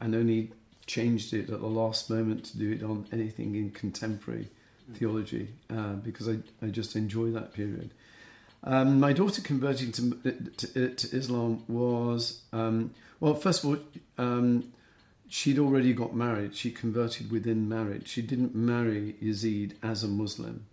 [0.00, 0.52] and only
[0.86, 4.48] changed it at the last moment to do it on anything in contemporary
[4.94, 7.90] theology uh, because I, I just enjoy that period.
[8.64, 10.12] Um, my daughter converting to,
[10.56, 13.78] to, to Islam was, um, well, first of all,
[14.18, 14.72] um,
[15.28, 16.54] she'd already got married.
[16.54, 18.06] She converted within marriage.
[18.06, 20.66] She didn't marry Yazid as a Muslim.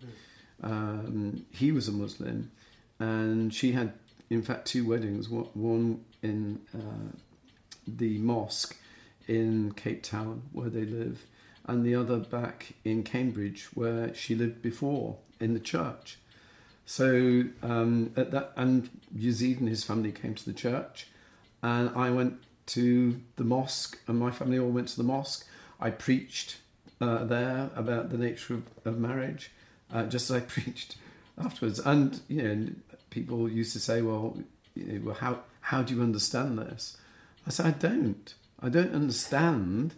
[0.62, 2.50] Um, he was a Muslim,
[2.98, 3.94] and she had,
[4.28, 7.16] in fact, two weddings one in uh,
[7.88, 8.76] the mosque
[9.26, 11.24] in Cape Town, where they live,
[11.66, 16.18] and the other back in Cambridge, where she lived before, in the church.
[16.90, 21.06] So um, at that, and Yazid and his family came to the church,
[21.62, 25.46] and I went to the mosque, and my family all went to the mosque.
[25.78, 26.56] I preached
[27.00, 29.52] uh, there about the nature of, of marriage,
[29.94, 30.96] uh, just as I preached
[31.38, 31.78] afterwards.
[31.78, 32.72] And you know,
[33.10, 34.38] people used to say, "Well,
[34.74, 36.96] you know, well, how how do you understand this?"
[37.46, 38.34] I said, "I don't.
[38.60, 39.94] I don't understand,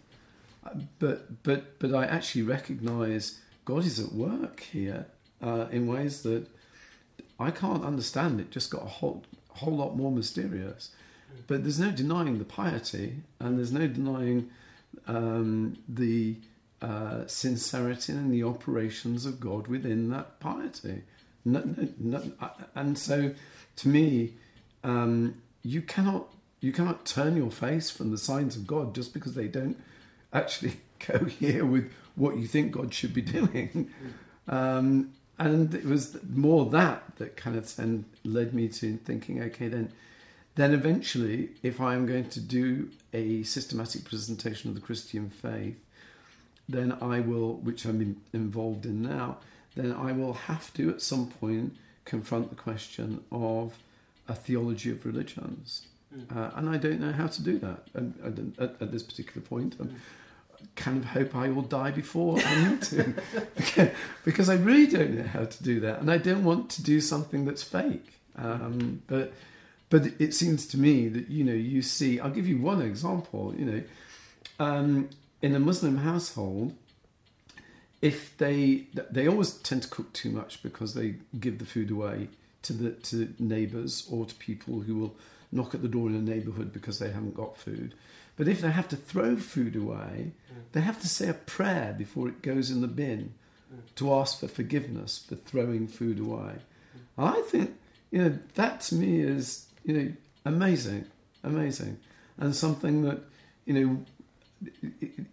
[0.99, 5.07] but but but I actually recognise God is at work here
[5.41, 6.52] uh, in ways that
[7.43, 8.39] I can't understand.
[8.39, 10.89] It just got a whole whole lot more mysterious.
[11.47, 14.49] But there's no denying the piety, and there's no denying
[15.07, 16.37] um, the
[16.81, 21.03] uh, sincerity and the operations of God within that piety.
[21.45, 23.33] No, no, no, and so,
[23.77, 24.33] to me,
[24.83, 26.27] um, you cannot
[26.61, 29.77] you cannot turn your face from the signs of God just because they don't
[30.31, 33.91] actually cohere with what you think God should be doing.
[34.47, 39.67] Um, and it was more that that kind of then led me to thinking, okay,
[39.67, 39.91] then,
[40.55, 45.77] then eventually, if I am going to do a systematic presentation of the Christian faith,
[46.67, 49.37] then I will, which I'm involved in now,
[49.75, 51.75] then I will have to at some point
[52.05, 53.77] confront the question of
[54.27, 55.87] a theology of religions.
[56.15, 56.35] Mm.
[56.35, 58.03] Uh, and I don't know how to do that at,
[58.59, 59.75] at, at this particular point.
[59.81, 59.85] I
[60.75, 63.13] kind of hope I will die before I need to,
[64.25, 67.01] because I really don't know how to do that, and I don't want to do
[67.01, 68.13] something that's fake.
[68.35, 69.33] Um, but
[69.89, 72.19] but it seems to me that you know you see.
[72.19, 73.53] I'll give you one example.
[73.57, 73.83] You know,
[74.59, 75.09] um,
[75.41, 76.73] in a Muslim household,
[78.01, 82.27] if they they always tend to cook too much because they give the food away
[82.63, 85.15] to the to neighbours or to people who will
[85.51, 87.93] knock at the door in a neighbourhood because they haven't got food.
[88.35, 90.61] But if they have to throw food away, mm.
[90.71, 93.33] they have to say a prayer before it goes in the bin
[93.73, 93.79] mm.
[93.95, 96.55] to ask for forgiveness for throwing food away.
[97.17, 97.35] Mm.
[97.35, 97.75] I think,
[98.11, 100.13] you know, that to me is, you know,
[100.45, 101.05] amazing,
[101.43, 101.99] amazing.
[102.37, 103.19] And something that,
[103.65, 104.05] you know,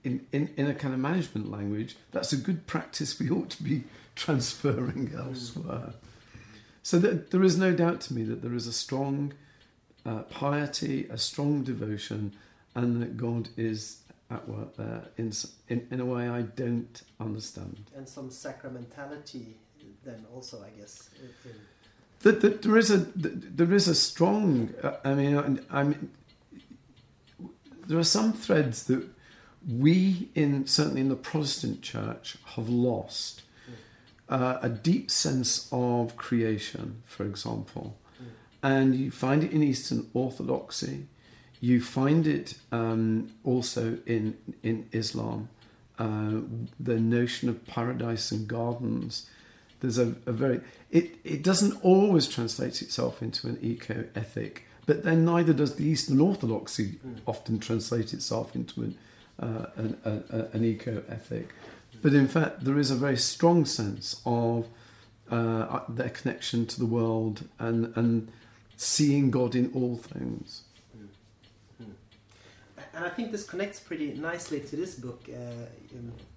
[0.05, 3.63] in, in, in a kind of management language, that's a good practice we ought to
[3.63, 3.85] be
[4.15, 5.95] transferring elsewhere.
[6.83, 9.33] So that, there is no doubt to me that there is a strong
[10.05, 12.35] uh, piety, a strong devotion,
[12.75, 15.33] and that God is at work there in,
[15.69, 17.91] in, in a way I don't understand.
[17.97, 19.55] And some sacramentality,
[20.05, 21.11] then also, I guess.
[21.45, 21.51] In...
[22.21, 24.75] That, that there is a there is a strong.
[24.83, 26.11] Uh, I mean, I mean,
[27.87, 29.09] there are some threads that
[29.69, 33.43] we in certainly in the Protestant Church have lost.
[34.29, 34.41] Mm.
[34.41, 37.97] Uh, a deep sense of creation, for example,
[38.63, 41.07] and you find it in Eastern Orthodoxy.
[41.61, 45.49] You find it um, also in in Islam.
[45.99, 46.41] Uh,
[46.79, 49.29] the notion of paradise and gardens.
[49.81, 55.03] There's a, a, very it, it doesn't always translate itself into an eco ethic, but
[55.03, 58.99] then neither does the Eastern Orthodoxy often translate itself into an
[59.39, 61.51] uh, an, an eco ethic.
[62.01, 64.69] But in fact, there is a very strong sense of
[65.31, 68.33] uh, their connection to the world and and
[68.77, 70.63] seeing God in all things.
[72.95, 75.67] And I think this connects pretty nicely to this book, uh,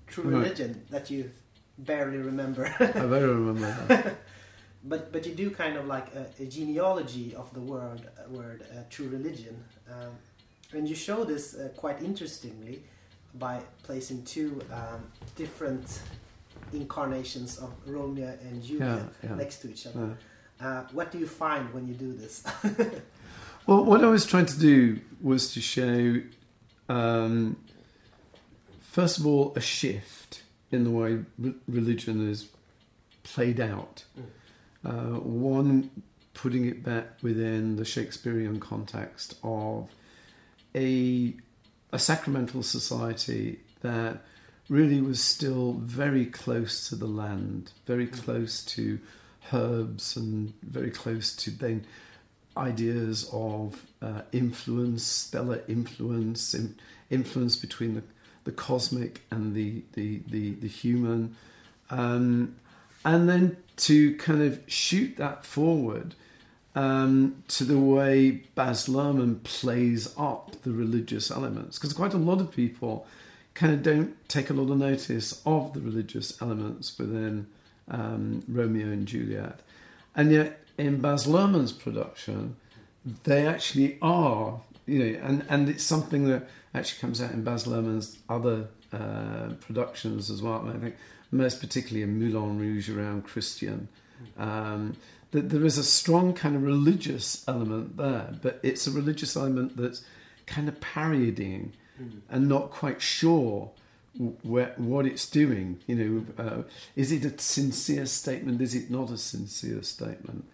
[0.07, 0.89] True Religion, right.
[0.91, 1.31] that you
[1.77, 2.73] barely remember.
[2.79, 4.15] I barely remember that.
[4.83, 8.65] but but you do kind of like a, a genealogy of the word uh, word
[8.71, 10.11] uh, true religion, um,
[10.73, 12.83] and you show this uh, quite interestingly
[13.35, 15.03] by placing two um,
[15.35, 16.01] different
[16.71, 19.35] incarnations of Romeo and Juliet yeah, yeah.
[19.35, 20.17] next to each other.
[20.61, 20.67] Yeah.
[20.67, 22.43] Uh, what do you find when you do this?
[23.67, 26.21] well, what I was trying to do was to show,
[26.89, 27.57] um,
[28.81, 32.49] first of all, a shift in the way re- religion is
[33.23, 34.03] played out.
[34.85, 35.89] Uh, one,
[36.33, 39.89] putting it back within the Shakespearean context of
[40.75, 41.33] a,
[41.91, 44.17] a sacramental society that
[44.69, 48.99] really was still very close to the land, very close to
[49.51, 51.85] herbs, and very close to then
[52.57, 56.75] ideas of uh, influence, stellar influence, in,
[57.09, 58.03] influence between the,
[58.43, 61.35] the cosmic and the, the, the, the human.
[61.89, 62.55] Um,
[63.05, 66.15] and then to kind of shoot that forward
[66.75, 71.77] um, to the way Baz Luhrmann plays up the religious elements.
[71.77, 73.05] Because quite a lot of people
[73.53, 77.47] kind of don't take a lot of notice of the religious elements within
[77.89, 79.59] um, Romeo and Juliet.
[80.15, 82.55] And yet, in Baz Luhrmann's production,
[83.23, 87.65] they actually are, you know, and, and it's something that actually comes out in Baz
[87.65, 90.59] Luhrmann's other uh, productions as well.
[90.61, 90.95] And I think
[91.31, 93.89] most particularly in Moulin Rouge around Christian.
[94.37, 94.95] Um,
[95.31, 99.75] that there is a strong kind of religious element there, but it's a religious element
[99.75, 100.03] that's
[100.45, 101.73] kind of parodying
[102.29, 103.71] and not quite sure
[104.43, 105.79] where, what it's doing.
[105.87, 106.61] You know, uh,
[106.95, 108.61] is it a sincere statement?
[108.61, 110.45] Is it not a sincere statement?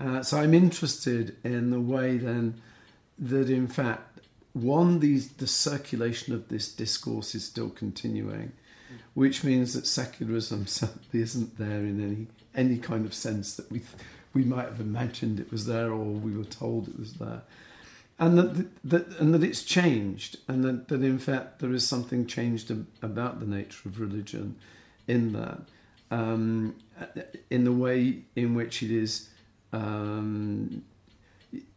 [0.00, 2.60] Uh, so I'm interested in the way then
[3.18, 4.20] that, in fact,
[4.52, 8.52] one, these the circulation of this discourse is still continuing,
[9.14, 13.82] which means that secularism simply isn't there in any any kind of sense that we
[14.32, 17.42] we might have imagined it was there or we were told it was there
[18.18, 22.26] and that, that and that it's changed, and that, that in fact there is something
[22.26, 22.70] changed
[23.02, 24.56] about the nature of religion
[25.08, 25.60] in that,
[26.10, 26.76] um,
[27.50, 29.28] in the way in which it is.
[29.74, 30.84] Um,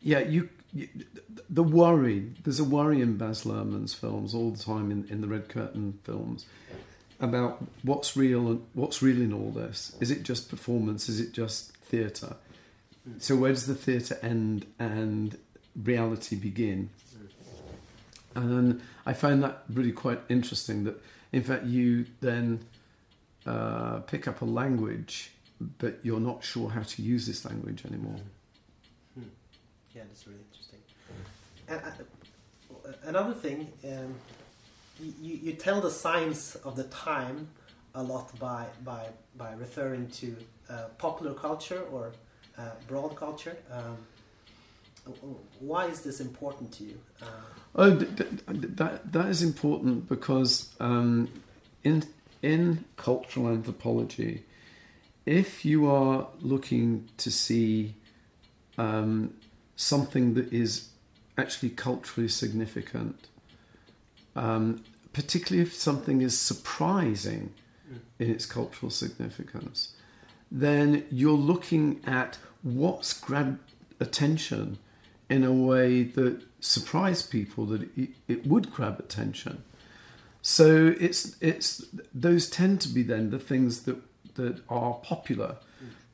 [0.02, 0.88] yeah, you, you,
[1.50, 2.32] the worry.
[2.44, 6.00] There's a worry in Baz Luhrmann's films all the time in, in the Red Curtain
[6.04, 6.46] films
[7.20, 9.96] about what's real and what's real in all this.
[10.00, 11.10] Is it just performance?
[11.10, 12.36] Is it just theatre?
[13.20, 15.38] So where does the theatre end and
[15.84, 16.90] reality begin.
[18.36, 22.60] And I find that really quite interesting that, in fact, you then
[23.46, 25.32] uh, pick up a language,
[25.80, 28.20] but you're not sure how to use this language anymore.
[29.16, 29.24] Hmm.
[29.96, 30.80] Yeah, that's really interesting.
[31.70, 34.16] Uh, another thing, um,
[35.00, 37.48] you, you tell the signs of the time
[37.96, 40.36] a lot by, by, by referring to
[40.70, 42.14] uh, popular culture or
[42.58, 43.58] uh, broad culture.
[43.72, 43.98] Um,
[45.60, 47.00] why is this important to you?
[47.22, 47.26] Uh,
[47.76, 51.30] oh, that that is important because um,
[51.84, 52.04] in
[52.42, 54.44] in cultural anthropology,
[55.28, 57.94] if you are looking to see
[58.78, 59.34] um,
[59.76, 60.90] something that is
[61.38, 63.28] actually culturally significant,
[64.36, 67.54] um, particularly if something is surprising
[67.92, 68.00] mm.
[68.20, 69.94] in its cultural significance,
[70.50, 74.78] then you're looking at what's grabbed attention
[75.30, 79.62] in a way that surprised people that it, it would grab attention.
[80.42, 83.98] So it's it's those tend to be then the things that
[84.38, 85.58] that are popular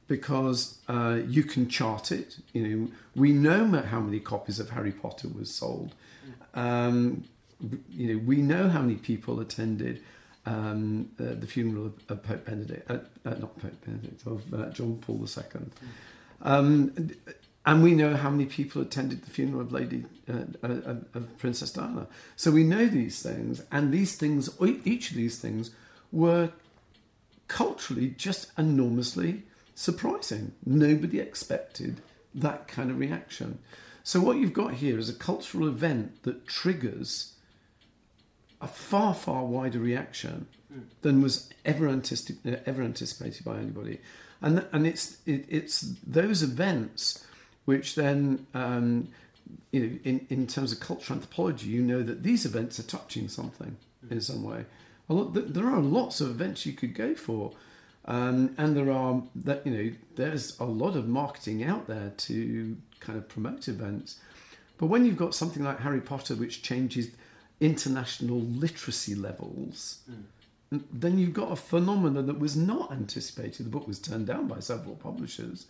[0.07, 2.37] because uh, you can chart it.
[2.53, 5.95] You know, we know how many copies of Harry Potter was sold.
[6.53, 7.23] Um,
[7.89, 10.03] you know, we know how many people attended
[10.45, 14.69] um, uh, the funeral of, of Pope Benedict, uh, uh not Pope Benedict, of uh,
[14.71, 15.61] John Paul II.
[16.41, 17.11] Um,
[17.65, 20.65] and we know how many people attended the funeral of Lady uh,
[21.13, 22.07] of Princess Diana.
[22.35, 24.49] So we know these things, and these things,
[24.83, 25.71] each of these things,
[26.11, 26.51] were
[27.47, 29.43] culturally just enormously
[29.75, 30.53] surprising.
[30.65, 32.01] Nobody expected
[32.33, 33.59] that kind of reaction.
[34.03, 37.33] So what you've got here is a cultural event that triggers
[38.59, 40.47] a far, far wider reaction
[41.01, 43.99] than was ever, anticip- ever anticipated by anybody.
[44.41, 47.25] And, and it's, it, it's those events
[47.65, 49.09] which then, um,
[49.71, 53.27] you know, in, in terms of cultural anthropology, you know that these events are touching
[53.27, 53.77] something
[54.09, 54.65] in some way.
[55.13, 57.53] Lot, there are lots of events you could go for.
[58.05, 62.75] Um, and there are that you know there's a lot of marketing out there to
[62.99, 64.19] kind of promote events
[64.77, 67.11] but when you've got something like harry potter which changes
[67.61, 70.83] international literacy levels mm.
[70.91, 74.59] then you've got a phenomenon that was not anticipated the book was turned down by
[74.59, 75.67] several publishers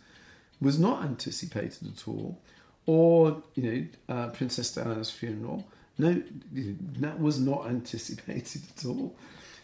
[0.63, 2.39] was not anticipated at all,
[2.85, 5.65] or you know uh, Princess Diana's funeral.
[5.97, 6.21] No,
[6.51, 9.15] that was not anticipated at all.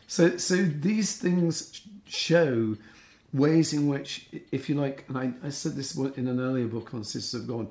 [0.08, 2.76] So, so these things show
[3.34, 6.94] ways in which, if you like, and I, I said this in an earlier book
[6.94, 7.68] on Cities of God,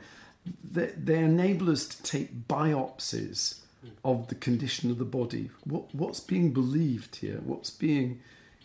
[0.70, 3.58] they, they enable us to take biopsies
[4.04, 5.50] of the condition of the body.
[5.64, 7.40] What, what's being believed here?
[7.44, 8.20] What's being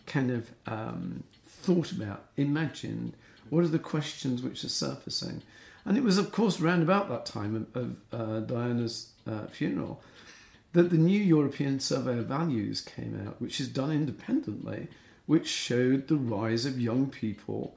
[0.06, 3.14] kind of um, thought about, imagined,
[3.50, 5.42] what are the questions which are surfacing.
[5.84, 10.00] And it was, of course, around about that time of, of uh, Diana's uh, funeral
[10.72, 14.88] that the new European Survey of Values came out, which is done independently,
[15.26, 17.76] which showed the rise of young people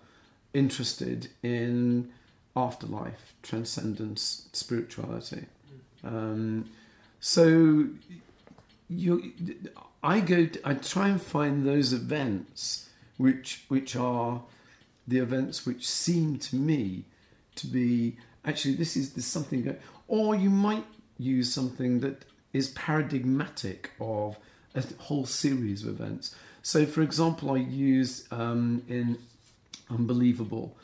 [0.53, 2.11] interested in
[2.55, 5.45] afterlife, transcendence, spirituality.
[6.03, 6.69] Um,
[7.19, 7.87] so
[8.89, 9.33] you,
[10.01, 14.41] I go, I try and find those events which which are
[15.07, 17.03] the events which seem to me
[17.57, 19.75] to be actually this is there's something
[20.07, 20.85] or you might
[21.17, 24.37] use something that is paradigmatic of
[24.75, 26.35] a whole series of events.
[26.61, 29.17] So, for example, I use um, in
[29.89, 30.75] Unbelievable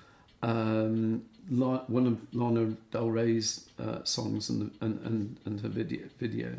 [0.41, 6.55] um, one of Lana Del Rey's uh, songs and, and, and, and her video, video.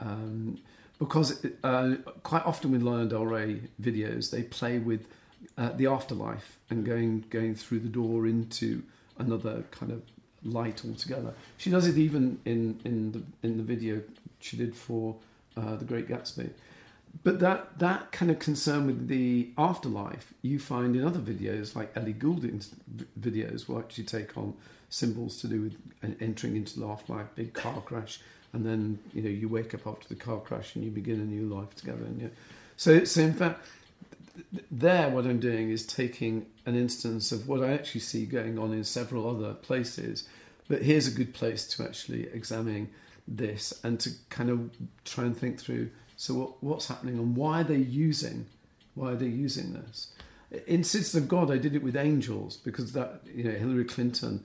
[0.00, 0.58] Um,
[0.98, 5.06] because uh, quite often with Lana Del Rey videos, they play with
[5.58, 8.82] uh, the afterlife and going going through the door into
[9.18, 10.02] another kind of
[10.44, 11.34] light altogether.
[11.56, 14.02] She does it even in in the in the video
[14.40, 15.16] she did for
[15.56, 16.50] uh, The Great Gatsby.
[17.22, 21.96] But that that kind of concern with the afterlife you find in other videos like
[21.96, 22.74] Ellie Goulding's
[23.18, 24.54] videos, where actually take on
[24.90, 25.76] symbols to do with
[26.20, 28.20] entering into the afterlife, big car crash,
[28.52, 31.24] and then you know you wake up after the car crash and you begin a
[31.24, 32.04] new life together.
[32.04, 32.30] And you
[32.76, 33.64] so so in fact,
[34.70, 38.72] there what I'm doing is taking an instance of what I actually see going on
[38.72, 40.28] in several other places,
[40.68, 42.90] but here's a good place to actually examine
[43.26, 44.70] this and to kind of
[45.04, 48.46] try and think through so what, what's happening and why are they using
[48.94, 50.12] why are they using this?
[50.68, 54.44] In Cities of God I did it with angels because that you know Hillary Clinton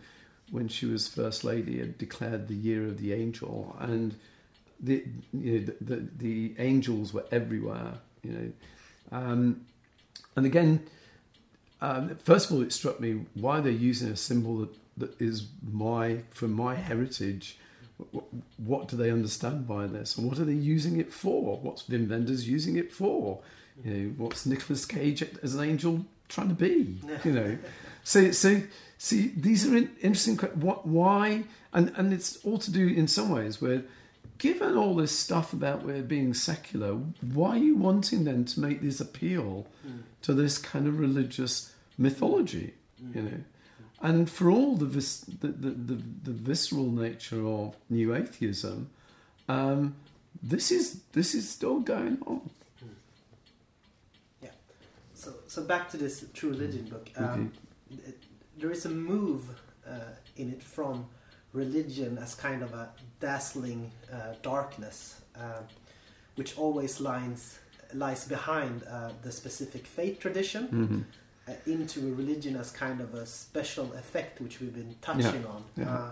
[0.50, 4.16] when she was first lady had declared the year of the angel and
[4.80, 8.52] the you know the, the, the angels were everywhere you know.
[9.12, 9.66] Um,
[10.40, 10.82] and again
[11.82, 15.48] um, first of all it struck me why they're using a symbol that, that is
[15.72, 17.58] my from my heritage.
[18.58, 20.18] What do they understand by this?
[20.18, 21.58] And what are they using it for?
[21.58, 23.40] What's Wim Wenders using it for?
[23.84, 27.00] You know what's Nicolas Cage as an angel trying to be?
[27.24, 27.58] You know?
[28.04, 28.62] So so
[28.98, 31.44] see these are interesting what why?
[31.72, 33.84] And and it's all to do in some ways where
[34.40, 38.82] given all this stuff about we're being secular why are you wanting then to make
[38.82, 40.02] this appeal mm.
[40.22, 43.16] to this kind of religious mythology mm.
[43.16, 43.44] you know
[44.02, 48.90] and for all the, vis- the, the, the, the, visceral nature of new atheism,
[49.50, 49.96] um,
[50.42, 52.50] this is this is still going on.
[54.42, 54.52] Yeah.
[55.14, 57.10] So so back to this true religion book.
[57.18, 57.52] Um,
[57.92, 58.14] okay.
[58.58, 59.50] There is a move
[59.86, 61.08] uh, in it from
[61.54, 62.90] religion as kind of a
[63.20, 65.62] dazzling uh, darkness, uh,
[66.36, 67.60] which always lies
[67.94, 70.68] lies behind uh, the specific faith tradition.
[70.68, 71.02] Mm-hmm
[71.50, 75.50] uh, into a religion as kind of a special effect, which we've been touching yeah.
[75.50, 75.64] on.
[75.76, 75.94] Yeah.
[75.94, 76.12] Uh,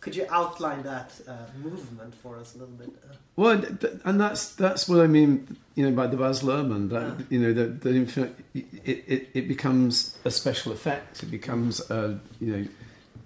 [0.00, 2.88] could you outline that uh, movement for us a little bit?
[2.88, 3.14] Uh?
[3.36, 3.64] Well,
[4.04, 6.90] and that's that's what I mean, you know, by the Baz Luhrmann.
[6.90, 7.24] That yeah.
[7.28, 7.94] you know, that that
[8.54, 11.22] it, it, it becomes a special effect.
[11.22, 12.66] It becomes a you know.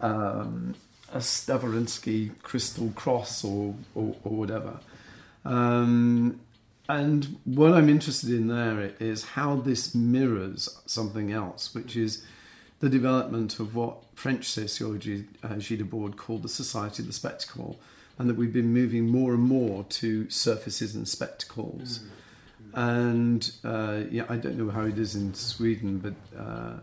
[0.00, 0.74] Um,
[1.12, 4.80] a Swarovski crystal cross or, or, or whatever.
[5.44, 6.40] Um,
[6.88, 12.24] and what I'm interested in there is how this mirrors something else, which is
[12.80, 17.78] the development of what French sociology, uh, Gilles Debord, called the society of the spectacle,
[18.18, 22.00] and that we've been moving more and more to surfaces and spectacles.
[22.00, 22.78] Mm-hmm.
[22.78, 26.80] And uh, yeah, I don't know how it is in Sweden, but uh,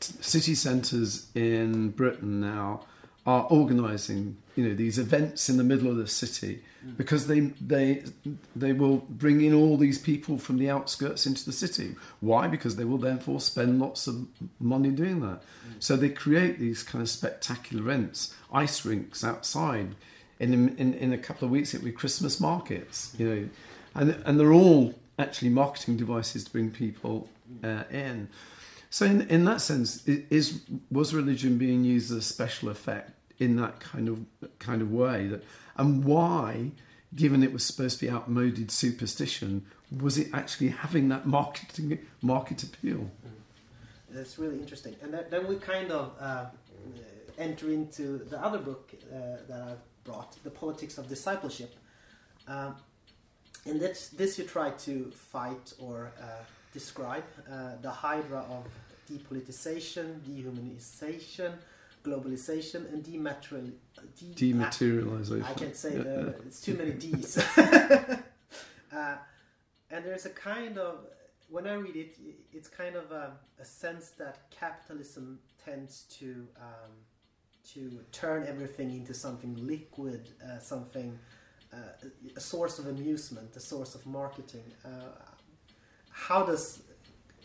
[0.00, 2.84] t- city centres in Britain now
[3.28, 6.62] are organising, you know, these events in the middle of the city
[6.96, 7.40] because they
[7.74, 8.02] they
[8.56, 11.94] they will bring in all these people from the outskirts into the city.
[12.20, 12.48] Why?
[12.48, 14.26] Because they will therefore spend lots of
[14.58, 15.42] money doing that.
[15.42, 15.74] Mm.
[15.78, 19.94] So they create these kind of spectacular events, ice rinks outside.
[20.40, 23.48] In, in, in a couple of weeks, it'll be Christmas markets, you know,
[23.94, 27.28] and and they're all actually marketing devices to bring people
[27.62, 28.28] uh, in.
[28.88, 33.56] So in, in that sense, is was religion being used as a special effect in
[33.56, 34.24] that kind of
[34.58, 35.42] kind of way that
[35.76, 36.72] and why,
[37.14, 39.64] given it was supposed to be outmoded superstition,
[39.96, 43.10] was it actually having that marketing market appeal?
[44.10, 44.96] That's really interesting.
[45.02, 46.46] And then we kind of uh,
[47.38, 51.74] enter into the other book uh, that I've brought, The Politics of Discipleship.
[52.48, 52.74] Um,
[53.66, 56.24] in this, this, you try to fight or uh,
[56.72, 58.64] describe uh, the hydra of
[59.10, 61.52] depoliticization, dehumanization,
[62.08, 63.72] globalization and dematerial,
[64.16, 65.44] de- dematerialization.
[65.44, 66.46] I can't say yeah, the, yeah.
[66.46, 67.38] it's too many D's.
[67.58, 69.16] uh,
[69.90, 71.06] and there's a kind of
[71.50, 72.18] when I read it,
[72.52, 76.92] it's kind of a, a sense that capitalism tends to um,
[77.74, 81.18] to turn everything into something liquid, uh, something
[81.72, 81.76] uh,
[82.36, 84.64] a source of amusement, a source of marketing.
[84.84, 84.88] Uh,
[86.10, 86.82] how does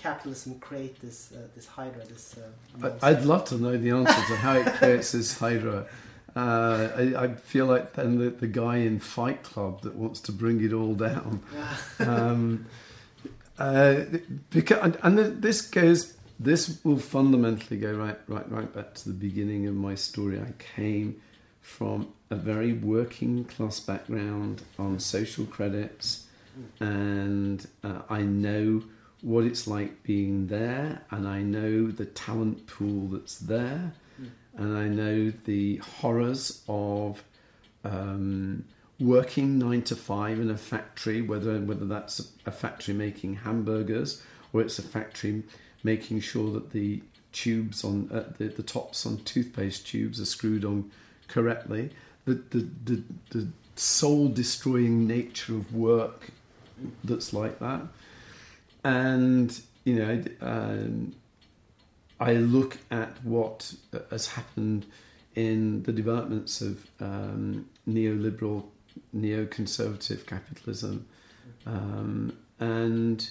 [0.03, 2.05] capitalism create this uh, this hydra?
[2.05, 2.91] This uh.
[3.01, 5.87] I'd love to know the answer to how it creates this hydra.
[6.35, 10.31] Uh, I, I feel like then the, the guy in Fight Club that wants to
[10.31, 11.43] bring it all down.
[11.99, 12.65] Um,
[13.59, 14.01] uh,
[14.49, 16.13] because, and, and this goes.
[16.39, 20.39] This will fundamentally go right, right, right back to the beginning of my story.
[20.39, 21.21] I came
[21.61, 26.25] from a very working class background on social credits,
[26.79, 28.81] and uh, I know
[29.23, 33.93] what it's like being there, and I know the talent pool that's there,
[34.55, 37.23] and I know the horrors of
[37.83, 38.65] um,
[38.99, 44.21] working nine to five in a factory, whether whether that's a factory making hamburgers
[44.51, 45.43] or it's a factory
[45.83, 47.01] making sure that the
[47.31, 50.91] tubes on uh, the, the tops on toothpaste tubes are screwed on
[51.27, 51.89] correctly.
[52.25, 56.29] The the the, the soul destroying nature of work
[57.03, 57.81] that's like that,
[58.83, 60.23] and you know.
[60.41, 61.15] Um,
[62.19, 63.73] I look at what
[64.09, 64.85] has happened
[65.35, 68.65] in the developments of um, neoliberal,
[69.13, 71.05] neoconservative capitalism,
[71.65, 73.29] um, and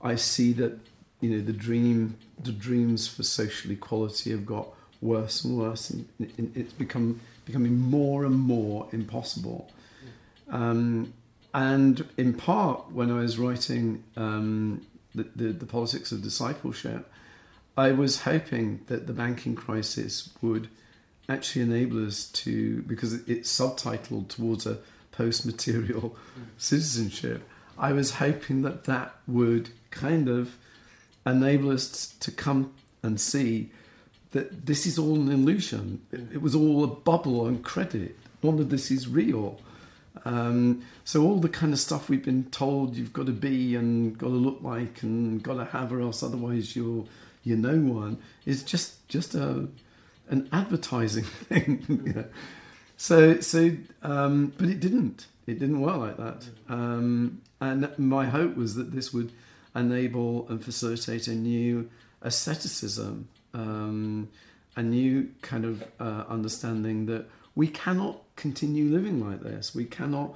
[0.00, 0.78] I see that
[1.20, 4.68] you know the dream, the dreams for social equality have got
[5.02, 6.08] worse and worse, and
[6.54, 9.70] it's become becoming more and more impossible.
[10.48, 11.12] Um,
[11.58, 17.10] and in part, when I was writing um, the, the, the politics of discipleship,
[17.76, 20.68] I was hoping that the banking crisis would
[21.28, 24.78] actually enable us to, because it's subtitled towards a
[25.10, 26.16] post material
[26.58, 27.42] citizenship,
[27.76, 30.54] I was hoping that that would kind of
[31.26, 33.70] enable us to come and see
[34.30, 36.02] that this is all an illusion.
[36.12, 38.16] It, it was all a bubble on credit.
[38.44, 39.60] None of this is real.
[40.24, 44.16] Um, so all the kind of stuff we've been told you've got to be and
[44.16, 47.04] got to look like and got to have, or else otherwise you're
[47.44, 49.68] you're no one, is just just a
[50.28, 52.24] an advertising thing.
[52.96, 55.26] So so, um, but it didn't.
[55.46, 56.44] It didn't work like that.
[56.68, 59.32] Um, and my hope was that this would
[59.74, 61.88] enable and facilitate a new
[62.22, 64.28] asceticism, um,
[64.76, 69.74] a new kind of uh, understanding that we cannot continue living like this.
[69.74, 70.34] We cannot.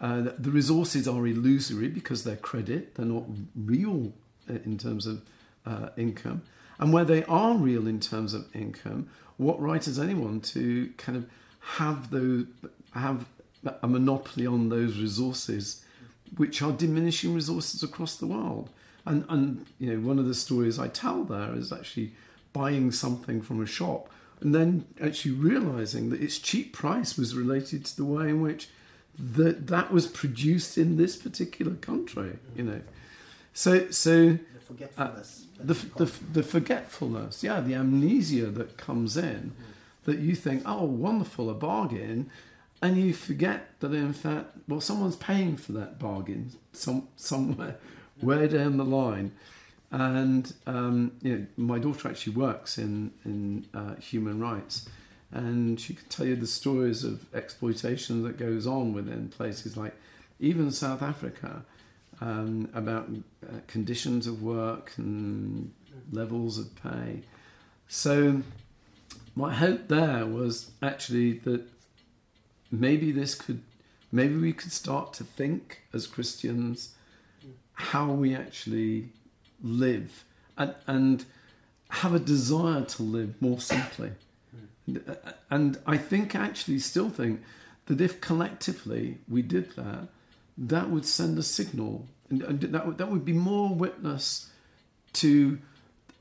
[0.00, 3.24] Uh, the- resources are illusory because they're credit; they're not
[3.54, 4.12] real
[4.48, 5.20] uh, in terms of
[5.66, 6.42] uh, income.
[6.78, 11.18] And where they are real in terms of income, what right has anyone to kind
[11.18, 11.26] of
[11.76, 12.46] have those
[12.94, 13.26] have
[13.82, 15.84] a monopoly on those resources,
[16.38, 18.70] which are diminishing resources across the world?
[19.04, 22.12] And and you know, one of the stories I tell there is actually
[22.54, 24.08] buying something from a shop
[24.40, 28.68] and then actually realizing that its cheap price was related to the way in which
[29.18, 32.38] that that was produced in this particular country.
[32.56, 32.80] You know,
[33.52, 35.46] so so the forgetfulness.
[35.58, 40.04] Uh, that the, the, the forgetfulness, yeah, the amnesia that comes in, mm.
[40.04, 42.30] that you think, oh, wonderful, a bargain,
[42.82, 47.76] and you forget that in fact, well, someone's paying for that bargain some somewhere,
[48.22, 49.32] way down the line,
[49.90, 54.88] and um, you know, my daughter actually works in in uh, human rights,
[55.32, 59.94] and she can tell you the stories of exploitation that goes on within places like
[60.38, 61.64] even South Africa
[62.20, 63.08] um, about
[63.44, 65.72] uh, conditions of work and
[66.12, 67.22] levels of pay.
[67.88, 68.42] So,
[69.34, 71.62] my hope there was actually that
[72.70, 73.62] maybe this could,
[74.12, 76.94] maybe we could start to think as Christians
[77.72, 79.08] how we actually
[79.62, 80.24] live
[80.56, 81.24] and, and
[81.90, 84.12] have a desire to live more simply.
[85.50, 87.42] And I think, actually, still think
[87.86, 90.08] that if collectively we did that,
[90.56, 94.50] that would send a signal, and and that would, that would be more witness
[95.14, 95.58] to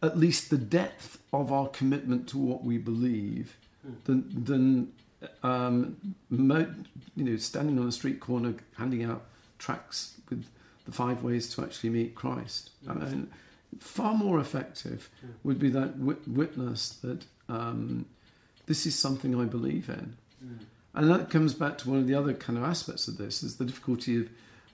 [0.02, 3.58] at least the depth of our commitment to what we believe
[4.06, 4.92] than than
[5.44, 9.26] um, you know standing on a street corner handing out
[9.58, 10.46] tracts with
[10.90, 12.72] the five ways to actually meet Christ.
[12.88, 13.30] I mean,
[13.80, 15.10] far more effective
[15.44, 18.06] would be that wit- witness that um,
[18.66, 20.16] this is something I believe in.
[20.96, 23.58] And that comes back to one of the other kind of aspects of this is
[23.58, 24.30] the difficulty of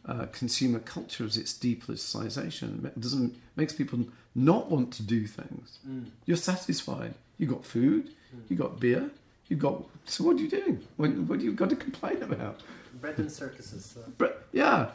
[0.07, 2.86] uh, consumer culture as its depoliticization.
[2.86, 3.99] It doesn't makes people
[4.34, 5.80] not want to do things.
[6.26, 7.13] You're satisfied.
[7.38, 8.11] You got food.
[8.49, 9.09] You got beer.
[9.49, 9.84] You got.
[10.05, 10.84] So what are you doing?
[10.97, 12.61] What, what do you got to complain about?
[13.01, 13.95] Bread and circuses.
[13.97, 14.91] Uh, But yeah,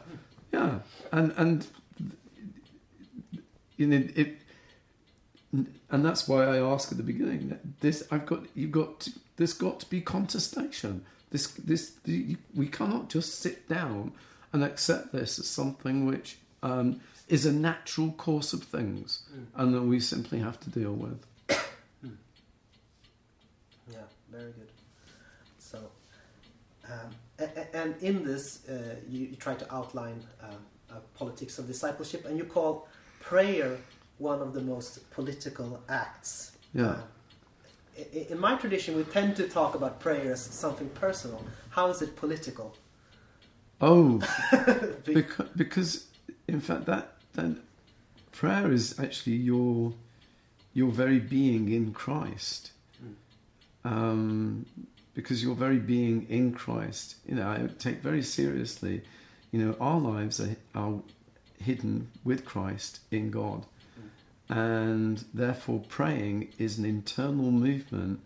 [0.52, 0.80] yeah,
[1.12, 1.66] and and
[3.76, 4.38] you know it,
[5.52, 7.48] and that's why I ask at the beginning.
[7.48, 11.04] that This I've got you've got to, there's got to be contestation.
[11.30, 11.92] This this
[12.54, 14.12] we cannot just sit down
[14.52, 19.22] and accept this as something which um, is a natural course of things,
[19.54, 21.24] and that we simply have to deal with.
[23.92, 23.98] Yeah,
[24.30, 24.68] very good.
[25.58, 25.78] So,
[26.86, 27.10] um,
[27.72, 32.44] and in this, uh, you, you try to outline uh, politics of discipleship, and you
[32.44, 32.88] call
[33.20, 33.78] prayer
[34.18, 36.52] one of the most political acts.
[36.74, 36.96] Yeah.
[37.98, 41.44] Uh, in my tradition, we tend to talk about prayer as something personal.
[41.70, 42.76] How is it political?
[43.80, 44.20] Oh,
[45.04, 46.06] because, because
[46.46, 47.56] in fact that that
[48.32, 49.94] prayer is actually your
[50.74, 52.72] your very being in Christ.
[53.82, 54.66] Um,
[55.20, 59.02] because your very being in Christ, you know, I take very seriously,
[59.50, 60.94] you know, our lives are, are
[61.62, 63.66] hidden with Christ in God.
[64.48, 68.20] And therefore, praying is an internal movement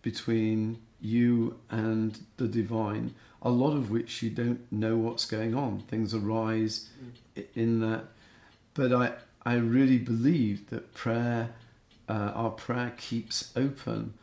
[0.00, 5.80] between you and the divine, a lot of which you don't know what's going on.
[5.82, 6.88] Things arise
[7.54, 8.06] in that.
[8.72, 9.12] But I,
[9.44, 11.50] I really believe that prayer,
[12.08, 14.14] uh, our prayer keeps open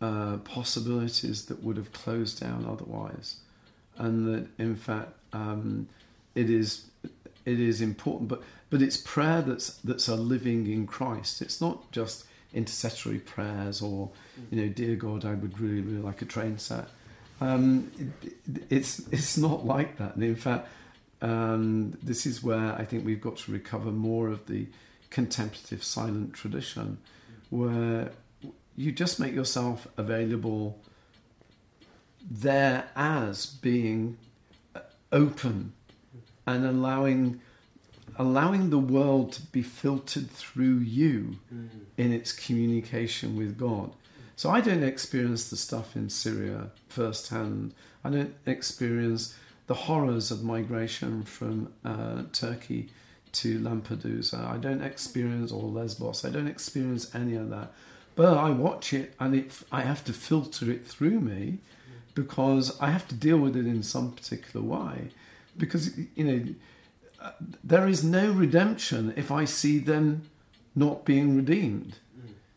[0.00, 3.36] uh, possibilities that would have closed down otherwise.
[3.96, 5.88] And that, in fact, um,
[6.34, 6.86] it is
[7.44, 11.42] it is important, but but it's prayer that's that's a living in Christ.
[11.42, 12.24] It's not just
[12.54, 14.10] intercessory prayers or
[14.50, 16.88] you know, dear God, I would really really like a train set.
[17.40, 17.90] Um,
[18.22, 20.14] it, it's it's not like that.
[20.14, 20.68] And in fact,
[21.22, 24.66] um, this is where I think we've got to recover more of the
[25.10, 26.98] contemplative silent tradition,
[27.50, 28.12] where
[28.78, 30.78] you just make yourself available
[32.30, 34.16] there as being
[34.76, 35.72] uh, open
[36.46, 37.40] and allowing
[38.16, 41.36] allowing the world to be filtered through you
[41.96, 43.92] in its communication with God.
[44.34, 47.74] So I don't experience the stuff in Syria firsthand.
[48.04, 49.36] I don't experience
[49.68, 52.90] the horrors of migration from uh, Turkey
[53.32, 54.44] to Lampedusa.
[54.44, 56.24] I don't experience or Lesbos.
[56.24, 57.72] I don't experience any of that.
[58.18, 61.58] But I watch it and it, I have to filter it through me
[62.16, 65.10] because I have to deal with it in some particular way.
[65.56, 66.54] Because, you know,
[67.62, 70.22] there is no redemption if I see them
[70.74, 71.98] not being redeemed.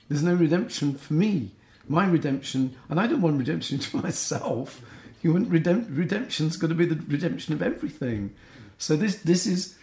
[0.10, 1.52] There's no redemption for me.
[1.88, 4.82] My redemption, and I don't want redemption to myself.
[5.22, 8.34] You want redemp- redemption's got to be the redemption of everything.
[8.80, 9.76] So this this is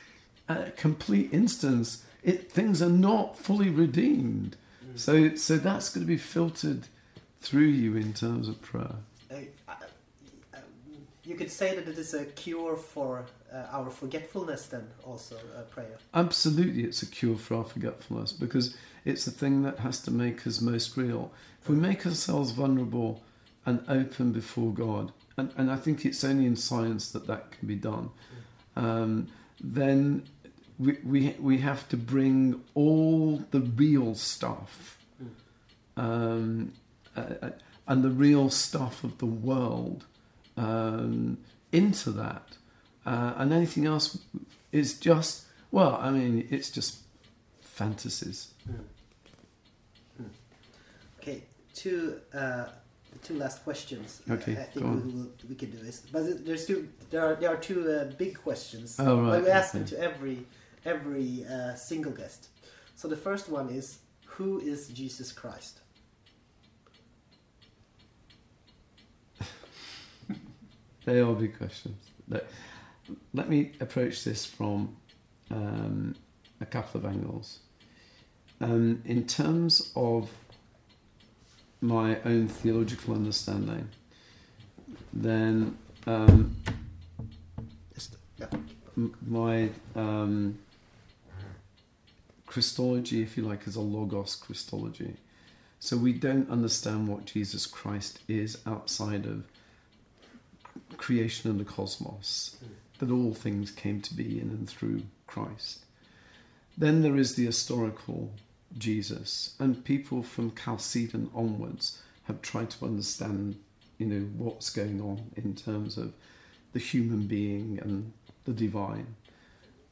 [0.49, 2.05] a complete instance.
[2.25, 4.57] It things are not fully redeemed.
[4.99, 6.89] So so that's going to be filtered
[7.41, 8.97] through you in terms of prayer.
[9.31, 9.37] Uh,
[9.69, 9.75] uh,
[11.25, 15.63] you could say that it is a cure for uh, our forgetfulness, then also uh,
[15.63, 15.99] prayer.
[16.15, 20.47] Absolutely, it's a cure for our forgetfulness because it's the thing that has to make
[20.47, 21.31] us most real.
[21.63, 23.23] If we make ourselves vulnerable
[23.65, 27.69] and open before God, and, and I think it's only in science that that can
[27.69, 28.11] be done,
[28.75, 29.29] um,
[29.61, 30.29] then
[30.79, 34.99] we, we, we have to bring all the real stuff
[35.97, 36.73] um,
[37.17, 37.51] uh, uh,
[37.87, 40.07] and the real stuff of the world
[40.57, 41.39] um,
[41.73, 42.57] into that.
[43.05, 44.19] Uh, and anything else
[44.71, 46.99] is just, well, I mean, it's just
[47.61, 48.53] fantasies.
[51.21, 51.43] Okay,
[51.75, 52.67] two uh,
[53.23, 54.23] two last questions.
[54.31, 56.89] Okay, I think we, will, we can do this, but there's two.
[57.11, 58.97] There are there are two uh, big questions.
[58.99, 60.45] Oh, right, But we ask them to every
[60.85, 62.49] every uh, single guest.
[62.95, 65.81] So the first one is, who is Jesus Christ?
[71.05, 72.11] They are big questions.
[72.29, 72.47] Let,
[73.33, 74.95] let me approach this from
[75.51, 76.15] um,
[76.61, 77.61] a couple of angles.
[78.61, 80.29] Um, in terms of
[81.81, 83.89] my own theological understanding,
[85.13, 86.57] then um,
[87.95, 88.47] Just, yeah.
[88.97, 90.59] m- my um,
[92.49, 95.17] Christology, if you like, is a logos Christology.
[95.81, 99.45] So we don't understand what Jesus Christ is outside of
[100.97, 102.57] creation and the cosmos,
[102.99, 105.85] that all things came to be in and through Christ.
[106.77, 108.33] Then there is the historical
[108.77, 113.57] Jesus, and people from Chalcedon onwards have tried to understand,
[113.99, 116.15] you know, what's going on in terms of
[116.73, 118.13] the human being and
[118.45, 119.17] the divine.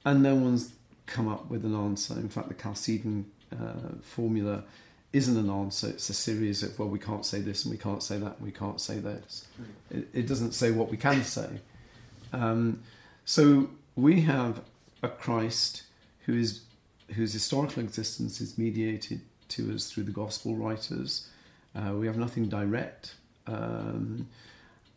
[0.04, 0.72] And no one's
[1.07, 2.14] come up with an answer.
[2.14, 4.64] In fact, the Chalcedon uh, formula
[5.12, 5.88] isn't an answer.
[5.88, 8.44] It's a series of, well, we can't say this and we can't say that and
[8.44, 9.46] we can't say this.
[9.90, 11.61] It, it doesn't say what we can say.
[12.32, 12.82] Um,
[13.24, 14.61] so we have
[15.02, 15.82] a Christ
[16.26, 16.62] who is
[17.14, 21.28] whose historical existence is mediated to us through the gospel writers.
[21.74, 23.14] Uh, we have nothing direct.
[23.46, 24.28] Um,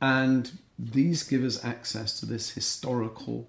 [0.01, 3.47] and these give us access to this historical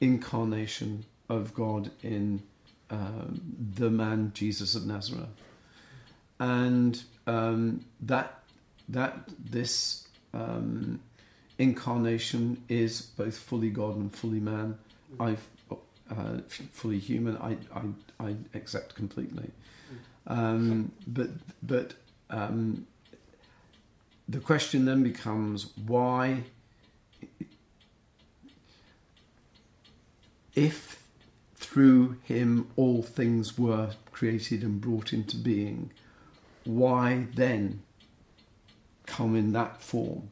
[0.00, 2.42] incarnation of God in
[2.90, 3.40] um,
[3.76, 5.28] the man Jesus of Nazareth.
[6.40, 8.42] And um, that,
[8.88, 11.00] that this um,
[11.58, 14.78] incarnation is both fully God and fully man.
[15.18, 15.46] I've
[16.10, 16.38] uh,
[16.72, 17.36] fully human.
[17.36, 19.50] I, I, I accept completely.
[20.26, 21.30] Um, but
[21.62, 21.94] but
[22.30, 22.86] um,
[24.28, 26.44] the question then becomes why,
[30.54, 31.07] if
[31.68, 35.90] through him all things were created and brought into being,
[36.64, 37.82] why then
[39.04, 40.30] come in that form?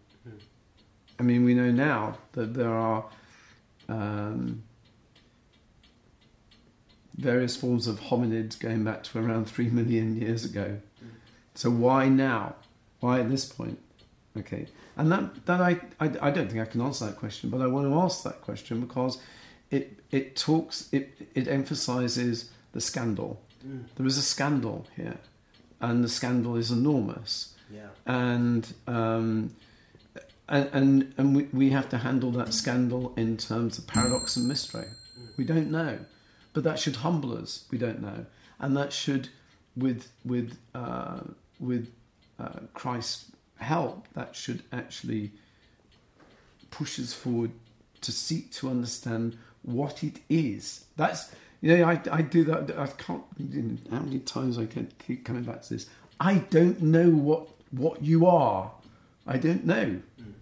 [1.19, 3.05] I mean, we know now that there are
[3.87, 4.63] um,
[7.17, 10.79] various forms of hominids going back to around three million years ago.
[11.55, 12.55] So why now?
[13.01, 13.79] Why at this point?
[14.39, 17.61] Okay, and that that I, I I don't think I can answer that question, but
[17.61, 19.19] I want to ask that question because
[19.71, 23.41] it it talks it it emphasizes the scandal.
[23.97, 25.19] There is a scandal here,
[25.81, 27.89] and the scandal is enormous Yeah.
[28.07, 29.57] and um,
[30.49, 34.47] and and, and we, we have to handle that scandal in terms of paradox and
[34.47, 34.87] mystery.
[35.37, 35.99] We don't know,
[36.53, 37.65] but that should humble us.
[37.73, 38.27] We don't know,
[38.61, 39.31] and that should,
[39.77, 41.21] with with uh,
[41.59, 41.91] with
[42.39, 45.33] uh, Christ's help, that should actually
[46.71, 47.51] push us forward
[48.03, 49.37] to seek to understand
[49.67, 50.87] what it is.
[50.97, 52.79] That's you know I, I do that.
[52.79, 53.23] I can't.
[53.91, 55.87] How many times I can keep coming back to this?
[56.19, 58.73] I don't know what what you are.
[59.27, 60.01] I don't know.
[60.21, 60.33] Mm.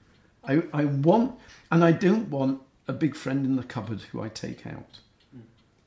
[0.73, 1.39] I I want,
[1.73, 4.99] and I don't want a big friend in the cupboard who I take out.
[5.35, 5.41] Mm.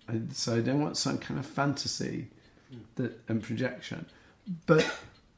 [0.07, 2.27] And so I don't want some kind of fantasy
[2.73, 2.79] mm.
[2.95, 4.07] that and projection.
[4.65, 4.85] But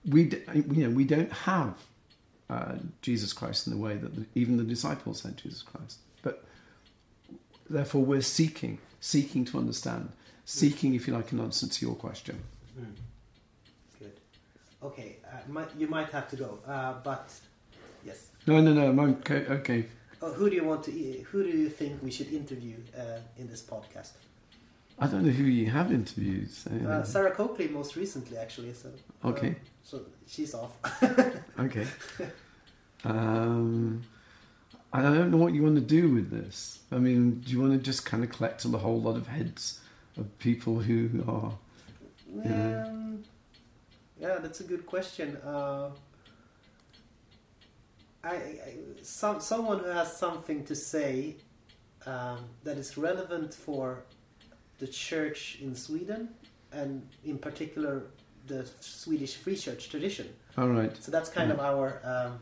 [0.06, 1.76] we d- you know we don't have
[2.50, 6.00] uh, Jesus Christ in the way that the, even the disciples had Jesus Christ.
[7.70, 10.11] Therefore, we're seeking, seeking to understand,
[10.45, 12.41] seeking, if you like, an answer to your question.
[13.99, 14.13] Good.
[14.84, 17.30] Okay, uh, might, you might have to go, uh, but
[18.05, 18.30] yes.
[18.47, 18.88] No, no, no.
[18.89, 19.45] I'm okay.
[19.47, 19.86] okay.
[20.22, 20.91] Uh, who do you want to?
[21.32, 24.11] Who do you think we should interview uh, in this podcast?
[25.01, 26.51] I don't know who you have interviewed.
[26.51, 28.74] So, Uh, Sarah Coakley, most recently, actually.
[28.74, 28.89] So.
[29.24, 29.55] uh, Okay.
[29.84, 30.72] so she's off.
[31.59, 31.86] Okay.
[33.05, 34.01] Um,
[34.92, 36.80] I don't know what you want to do with this.
[36.92, 39.80] I mean, do you want to just kind of collect a whole lot of heads
[40.18, 41.54] of people who are?
[42.44, 42.86] Yeah.
[42.86, 43.24] Um,
[44.20, 45.38] yeah, that's a good question.
[45.38, 45.92] Uh,
[48.24, 51.36] I, I some someone who has something to say
[52.06, 54.04] um, that is relevant for
[54.80, 56.30] the church in Sweden
[56.72, 58.04] and in particular
[58.48, 60.28] the Swedish Free Church tradition.
[60.58, 60.96] All right.
[61.02, 62.40] So that's kind of our um,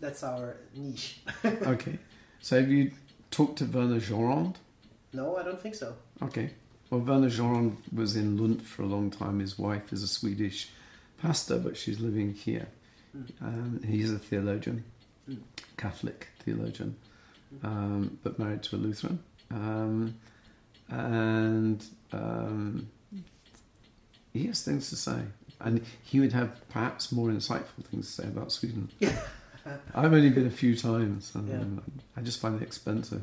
[0.00, 1.20] that's our niche.
[1.44, 1.98] Okay.
[2.40, 2.90] So have you
[3.30, 4.56] talked to Werner Jeanrond?
[5.12, 5.94] no, I don't think so.
[6.22, 6.50] Okay.
[6.90, 9.40] Well, Werner Jeanrond was in Lund for a long time.
[9.40, 10.68] His wife is a Swedish
[11.22, 12.68] pastor, but she's living here.
[13.40, 14.84] Um, he's a theologian,
[15.30, 15.38] Mm.
[15.78, 16.96] Catholic theologian,
[17.62, 19.20] um, but married to a Lutheran.
[19.50, 20.16] Um,
[20.90, 21.82] and
[22.12, 22.88] um,
[24.32, 25.20] he has things to say.
[25.60, 28.90] And he would have perhaps more insightful things to say about Sweden.
[29.94, 31.82] I've only been a few times, and Yeah.
[32.16, 33.22] I just find it expensive.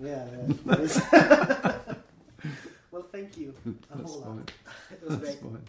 [0.00, 0.26] Yeah.
[0.32, 1.74] yeah
[2.92, 3.54] well, thank you.
[3.66, 4.26] A That's whole lot.
[4.28, 4.44] fine.
[4.92, 5.40] It was That's great.
[5.40, 5.62] fine.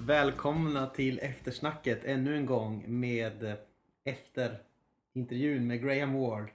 [0.00, 3.54] Välkomna till eftersnacket ännu en gång med eh,
[4.04, 4.58] efter
[5.12, 6.50] intervjun med Graham Ward.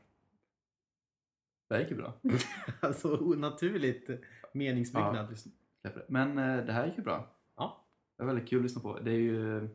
[1.69, 2.13] Det här gick ju bra.
[2.79, 4.09] Alltså onaturligt
[4.53, 5.37] meningsbyggnad.
[5.81, 5.89] Ja.
[6.07, 7.27] Men eh, det här gick ju bra.
[7.55, 7.85] Ja.
[8.17, 8.99] Det var väldigt kul att lyssna på.
[8.99, 9.69] Det är ju...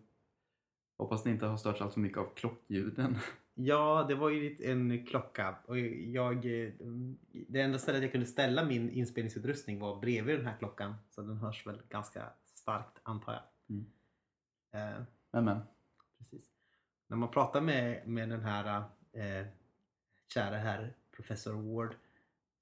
[0.99, 3.17] Hoppas ni inte har störts allt för mycket av klockljuden.
[3.57, 6.43] Ja, det var ju en klocka och jag...
[7.49, 10.95] Det enda stället jag kunde ställa min inspelningsutrustning var bredvid den här klockan.
[11.11, 13.43] Så den hörs väl ganska starkt antar jag.
[13.69, 13.87] Mm.
[14.73, 15.61] Eh, Men men.
[16.19, 16.51] Precis.
[17.07, 18.83] När man pratar med, med den här
[19.13, 19.47] eh,
[20.35, 21.95] kära herr professor Ward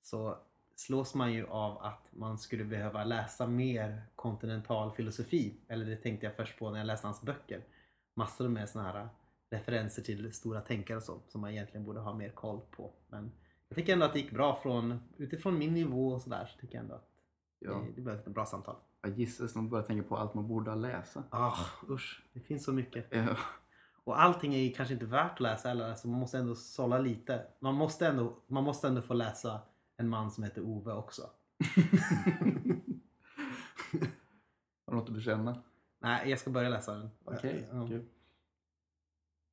[0.02, 0.38] så
[0.76, 5.54] slås man ju av att man skulle behöva läsa mer kontinental filosofi.
[5.68, 7.64] Eller det tänkte jag först på när jag läste hans böcker.
[8.14, 9.08] Massor med såna här
[9.50, 12.92] referenser till stora tänkare och så som man egentligen borde ha mer koll på.
[13.08, 13.32] Men
[13.68, 16.74] jag tycker ändå att det gick bra från, utifrån min nivå och sådär så tycker
[16.74, 17.08] jag ändå att
[17.64, 17.84] Ja.
[17.94, 18.76] Det, blev ett bra samtal.
[19.02, 21.22] Jag gissar att man börjar tänka på allt man borde ha läsa.
[21.30, 21.58] Ah,
[21.90, 23.06] usch, det finns så mycket.
[23.10, 23.36] Ja.
[24.04, 25.88] Och allting är kanske inte värt att läsa heller.
[25.90, 27.46] Alltså man måste ändå sålla lite.
[27.60, 29.60] Man måste, ändå, man måste ändå få läsa
[29.96, 31.22] En man som heter Ove också.
[34.86, 35.62] Har du något att bekänna?
[36.00, 37.10] Nej, jag ska börja läsa den.
[37.24, 37.86] Okej, Ja.
[37.88, 38.04] kul.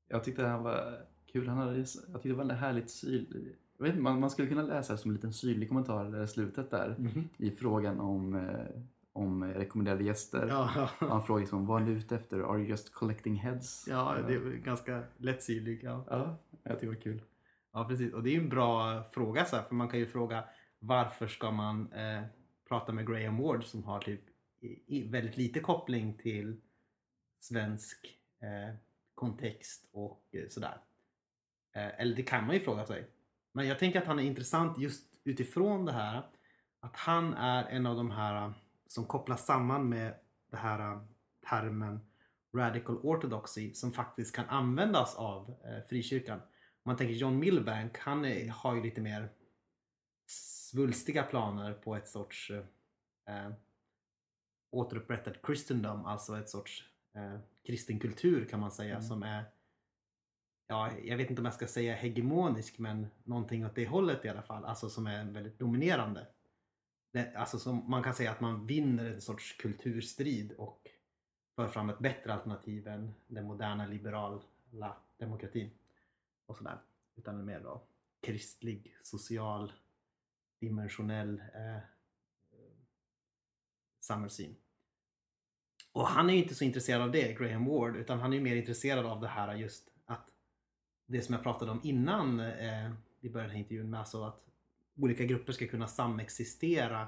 [0.07, 1.47] Jag tyckte han var kul.
[1.47, 3.55] Han hade, jag tyckte det var en härligt syrlig...
[3.77, 6.71] Jag vet man, man skulle kunna läsa det som en liten syrlig kommentar i slutet
[6.71, 6.95] där.
[6.99, 7.29] Mhm.
[7.37, 8.65] I frågan om, eh,
[9.13, 10.47] om rekommenderade gäster.
[10.47, 12.39] Ja, Han frågar liksom, vad är du ute efter?
[12.39, 13.85] Are you just collecting heads?
[13.87, 15.83] ja, det är ganska lättsyrlig.
[15.83, 16.05] Ja.
[16.09, 17.21] Ja, jag tycker det var kul.
[17.73, 18.13] ja, precis.
[18.13, 19.45] Och det är ju en bra fråga.
[19.45, 20.43] Så här, för man kan ju fråga
[20.79, 22.23] varför ska man eh,
[22.69, 24.21] prata med Graham Ward som har typ
[24.87, 26.61] i, väldigt lite koppling till
[27.39, 28.75] svensk eh,
[29.15, 30.77] kontext och eh, sådär.
[31.75, 33.07] Eh, eller det kan man ju fråga sig.
[33.51, 36.23] Men jag tänker att han är intressant just utifrån det här
[36.79, 38.51] att han är en av de här eh,
[38.89, 40.13] som kopplas samman med
[40.51, 41.01] det här eh,
[41.49, 41.99] termen
[42.55, 46.39] radical orthodoxy som faktiskt kan användas av eh, frikyrkan.
[46.39, 49.29] Om man tänker John Milbank, han är, har ju lite mer
[50.71, 53.51] svulstiga planer på ett sorts eh,
[54.71, 56.83] återupprättad kristendom, alltså ett sorts
[57.15, 59.07] eh, kristen kultur kan man säga Mm.
[59.07, 59.45] som är
[60.67, 64.29] ja, jag vet inte om jag ska säga hegemonisk men någonting åt det hållet i
[64.29, 66.27] alla fall, alltså som är väldigt dominerande.
[67.11, 70.87] Det, alltså som man kan säga att man vinner en sorts kulturstrid och
[71.55, 74.41] för fram ett bättre alternativ än den moderna liberala
[75.17, 75.69] demokratin.
[76.45, 76.77] Och sådär.
[77.15, 77.81] Utan en mer då
[78.21, 79.73] kristlig, social,
[80.59, 81.81] dimensionell eh,
[83.99, 84.55] samhällssyn.
[85.91, 88.55] Och han är ju inte så intresserad av det, Graham Ward, utan han är mer
[88.55, 90.31] intresserad av det här just att
[91.05, 94.48] det som jag pratade om innan eh, vi började den här intervjun med, alltså att
[94.99, 97.07] olika grupper ska kunna samexistera.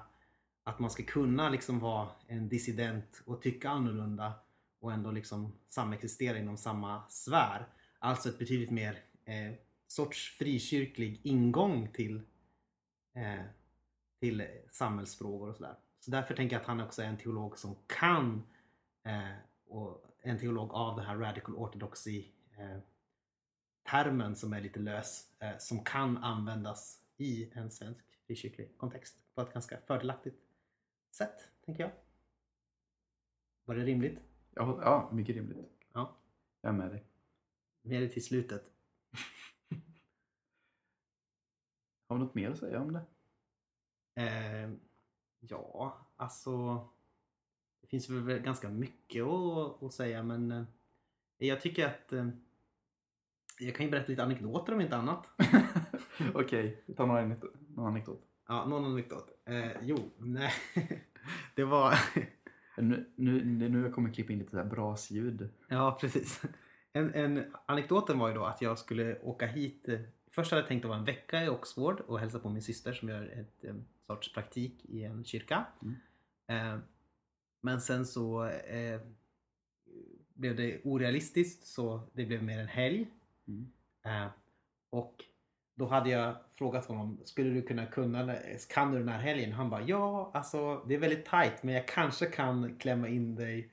[0.63, 4.33] Att man ska kunna liksom vara en dissident och tycka annorlunda
[4.79, 7.67] och ändå liksom samexistera inom samma sfär.
[7.99, 9.53] Alltså ett betydligt mer eh,
[9.87, 12.21] sorts frikyrklig ingång till,
[13.15, 13.45] eh,
[14.19, 15.75] till samhällsfrågor och sådär.
[15.99, 18.43] Så därför tänker jag att han också är en teolog som kan
[19.03, 19.35] eh,
[19.67, 22.25] och en teolog av den här radical orthodoxy
[22.57, 22.79] eh,
[23.91, 29.41] termen som är lite lös eh, som kan användas i en svensk frikyrklig kontext på
[29.41, 30.41] ett ganska fördelaktigt
[31.11, 31.91] sätt, tänker jag.
[33.65, 34.21] Var det rimligt?
[34.53, 35.57] Ja, ja mycket rimligt.
[35.93, 36.17] Ja.
[36.61, 37.05] Jag är med dig.
[37.81, 38.71] Vi är det till slutet.
[42.07, 43.05] Har vi något mer att säga om det?
[44.15, 44.69] Eh,
[45.39, 46.77] ja, alltså
[47.81, 50.63] det finns väl ganska mycket att, att säga men eh,
[51.37, 52.29] jag tycker att eh,
[53.59, 55.29] jag kan ju berätta lite anekdoter om inte annat.
[56.33, 57.53] Okej, ta några anekdot.
[57.75, 58.21] någon anekdot.
[58.47, 59.29] Ja, någon anekdot.
[59.45, 60.51] Eh, jo, nej.
[61.55, 61.93] det var...
[62.77, 65.49] Nu, nu, nu jag kommer klippa in lite så här brasljud.
[65.67, 66.41] Ja, precis.
[66.93, 69.89] En, en, anekdoten var ju då att jag skulle åka hit.
[70.31, 72.93] Först hade jag tänkt att vara en vecka i Oxford och hälsa på min syster
[72.93, 73.75] som gör ett eh,
[74.07, 75.65] sorts praktik i en kyrka.
[75.81, 75.95] Mm.
[76.47, 76.79] Eh,
[77.61, 79.01] men sen så eh,
[80.33, 83.07] blev det orealistiskt så det blev mer en helg.
[83.47, 83.71] Mm.
[84.03, 84.31] Eh,
[84.89, 85.25] och
[85.81, 88.35] då hade jag frågat honom, skulle du kunna kunna,
[88.69, 89.51] kan du den här helgen?
[89.51, 93.71] Han bara, ja alltså det är väldigt tight men jag kanske kan klämma in dig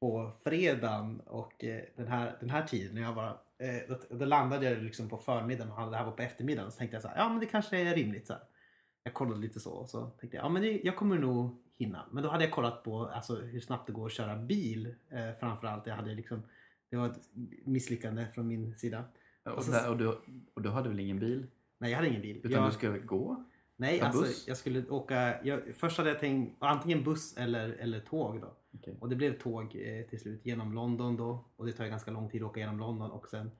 [0.00, 2.96] på fredagen och eh, den, här, den här tiden.
[2.96, 6.22] Jag bara, eh, då, då landade jag liksom på förmiddagen och det här var på
[6.22, 6.72] eftermiddagen.
[6.72, 8.26] Så tänkte jag så här, ja men det kanske är rimligt.
[8.26, 8.42] Så här.
[9.02, 12.06] Jag kollade lite så och så tänkte jag, ja men det, jag kommer nog hinna.
[12.10, 15.32] Men då hade jag kollat på alltså, hur snabbt det går att köra bil eh,
[15.40, 15.86] framförallt.
[15.86, 16.42] Jag hade liksom,
[16.90, 17.20] det var ett
[17.64, 19.04] misslyckande från min sida.
[19.44, 20.08] Och, så- där, och, du,
[20.54, 21.46] och du hade väl ingen bil?
[21.78, 22.36] Nej, jag hade ingen bil.
[22.36, 23.44] Utan jag, du ska gå?
[23.76, 24.48] nej, ta alltså buss?
[24.48, 25.44] jag skulle åka...
[25.44, 28.56] Jag, först hade jag tänkt antingen buss eller, eller tåg då.
[28.74, 28.96] Okej.
[29.00, 31.44] Och det blev tåg eh, till slut genom London då.
[31.56, 33.50] Och det tar ganska lång tid att åka genom London och sen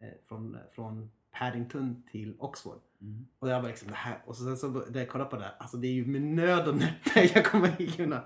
[0.00, 2.80] eh, från, från Paddington till Oxford.
[3.00, 3.26] Mm.
[3.38, 4.22] Och jag bara liksom det här.
[4.26, 5.54] Och så, sen så när jag kollade på det här.
[5.58, 8.24] Alltså det är ju med nöd och näppe jag kommer kunna,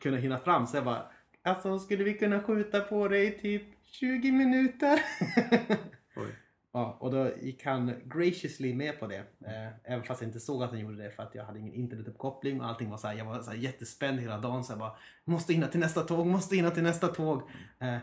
[0.00, 0.66] kunna hinna fram.
[0.66, 1.06] Så jag bara.
[1.42, 5.00] Alltså skulle vi kunna skjuta på det i typ 20 minuter?
[6.72, 9.18] Ja, och då gick han graciously med på det.
[9.18, 11.74] Eh, även fast jag inte såg att han gjorde det för att jag hade ingen
[11.74, 14.64] internetuppkoppling och allting var så här, jag var så här jättespänd hela dagen.
[14.64, 17.42] Så jag bara, måste hinna till nästa tåg, måste hinna till nästa tåg.
[17.78, 17.94] Eh,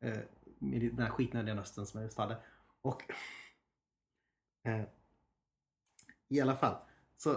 [0.00, 0.18] eh,
[0.58, 2.36] med den här skitnödiga rösten som jag just hade.
[2.82, 3.02] Och
[4.64, 4.82] eh,
[6.28, 6.76] i alla fall.
[7.16, 7.36] Så,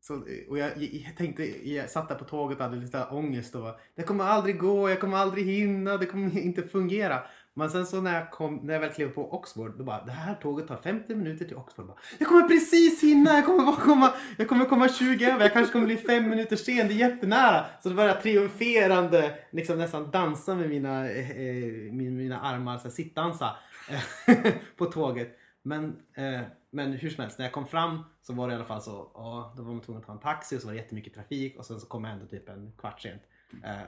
[0.00, 3.62] så, och jag, jag tänkte, jag satt där på tåget och hade lite ångest och
[3.62, 7.26] bara, det kommer aldrig gå, jag kommer aldrig hinna, det kommer inte fungera.
[7.56, 10.12] Men sen så när jag, kom, när jag väl klev på Oxford, då bara det
[10.12, 11.86] här tåget tar 50 minuter till Oxford.
[11.86, 15.52] Bara, jag kommer precis hinna, jag kommer, bara komma, jag kommer komma 20 över, jag
[15.52, 17.66] kanske kommer bli 5 minuter sen, det är jättenära.
[17.82, 22.82] Så då började jag triumferande liksom nästan dansa med mina, eh, mina, mina armar, så
[22.84, 23.56] här, sittdansa
[23.90, 25.38] eh, på tåget.
[25.62, 26.40] Men, eh,
[26.70, 29.10] men hur som helst, när jag kom fram så var det i alla fall så,
[29.14, 31.58] ja, då var man tvungen att ta en taxi och så var det jättemycket trafik
[31.58, 33.22] och sen så kom jag ändå typ en kvart sent.
[33.64, 33.82] Eh,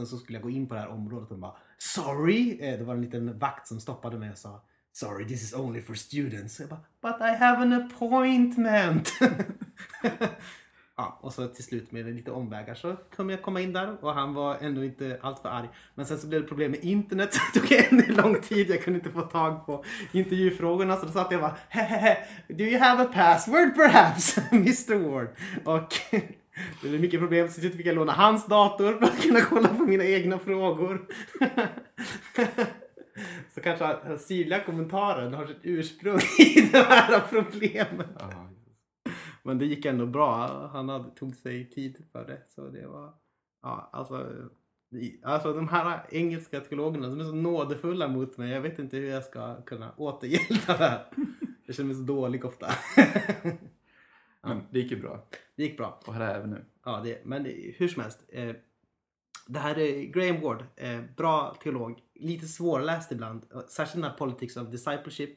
[0.00, 2.58] sen så skulle jag gå in på det här området och bara Sorry!
[2.60, 5.82] Eh, det var en liten vakt som stoppade mig och sa Sorry, this is only
[5.82, 6.60] for students.
[6.60, 9.12] Jag bara, But I have an appointment!
[10.96, 14.14] ja, och så till slut med lite omvägar så kunde jag komma in där och
[14.14, 15.68] han var ändå inte alltför arg.
[15.94, 18.70] Men sen så blev det problem med internet så det tog ännu lång tid.
[18.70, 22.16] Jag kunde inte få tag på intervjufrågorna så då satt jag bara Hehehe,
[22.48, 24.38] Do you have a password perhaps?
[24.52, 25.28] Mr Ward.
[25.64, 25.94] Och
[26.82, 29.68] det blev mycket problem så slut fick jag låna hans dator för att kunna kolla
[29.68, 31.06] på mina egna frågor.
[33.54, 38.06] Så kanske den syrliga kommentaren har sitt ursprung i det här problemet.
[39.42, 40.66] Men det gick ändå bra.
[40.72, 42.42] Han hade, tog sig tid för det.
[42.48, 43.14] Så det var...
[43.62, 44.26] Ja, alltså,
[45.22, 48.50] alltså de här engelska teologerna de är så nådefulla mot mig.
[48.50, 51.06] Jag vet inte hur jag ska kunna återgälda det här.
[51.66, 52.66] Jag känner mig så dålig ofta.
[54.42, 55.28] Men det gick ju bra.
[55.56, 56.00] Det gick bra.
[56.06, 56.64] Och här är vi nu.
[56.84, 57.44] Ja, det, men
[57.76, 58.24] hur som helst.
[58.28, 58.54] Eh,
[59.46, 60.64] det här är Graham Ward.
[60.76, 62.00] Eh, bra teolog.
[62.14, 63.46] Lite svårläst ibland.
[63.68, 65.30] Särskilt den här Politics of Discipleship.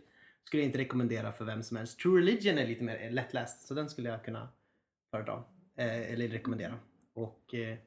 [0.44, 2.00] Skulle jag inte rekommendera för vem som helst.
[2.00, 3.68] True Religion är lite mer lättläst.
[3.68, 4.50] Så den skulle jag kunna
[5.12, 5.44] föredra.
[5.78, 6.76] Eh, eller rekommendera.
[7.14, 7.78] Och eh,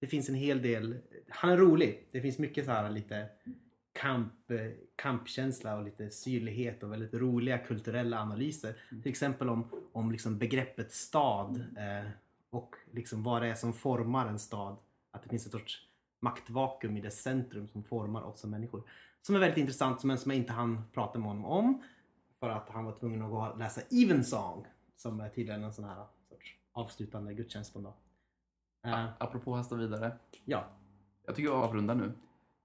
[0.00, 0.98] det finns en hel del.
[1.28, 2.08] Han är rolig.
[2.12, 3.28] Det finns mycket så här lite
[3.92, 4.32] kamp,
[4.96, 8.76] kampkänsla och lite syrlighet och väldigt roliga kulturella analyser.
[8.88, 12.10] Till exempel om, om liksom begreppet stad eh,
[12.50, 14.76] och liksom vad det är som formar en stad.
[15.10, 15.86] Att det finns ett sorts
[16.20, 18.82] maktvakuum i dess centrum som formar oss som människor.
[19.22, 21.82] Som är väldigt intressant men som jag inte hann prata med honom om.
[22.40, 24.66] För att han var tvungen att gå och läsa Evensong.
[24.96, 27.94] Som är tydligen en sån här sorts avslutande gudstjänst på en dag.
[28.86, 30.12] Eh, Apropå hasta vidare.
[30.44, 30.64] ja,
[31.26, 32.12] Jag tycker jag avrundar nu.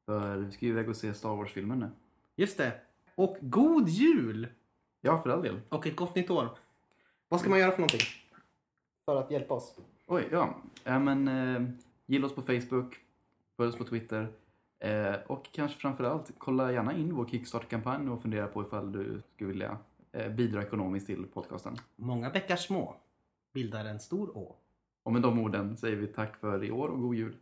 [0.06, 1.90] För vi ska ju iväg och se Star Wars-filmen nu.
[2.36, 2.82] just det.
[3.16, 4.48] Och god jul!
[5.02, 5.62] Ja, för all del.
[5.70, 6.50] Och ett gott nytt år.
[7.30, 8.08] Vad ska man göra för någonting?
[9.06, 9.76] För att hjälpa oss?
[10.08, 10.56] Oj, ja.
[10.84, 11.70] ja men, eh,
[12.06, 12.96] gilla oss på Facebook,
[13.58, 14.28] följ oss på Twitter.
[14.80, 19.48] Eh, och kanske framförallt, kolla gärna in vår Kickstarter-kampanj och fundera på ifall du skulle
[19.48, 19.78] vilja
[20.12, 21.76] eh, bidra ekonomiskt till podcasten.
[21.96, 22.96] Många bäckar små
[23.56, 24.56] bildar en stor å.
[25.04, 27.36] Och med de orden säger vi tack för i år och god jul.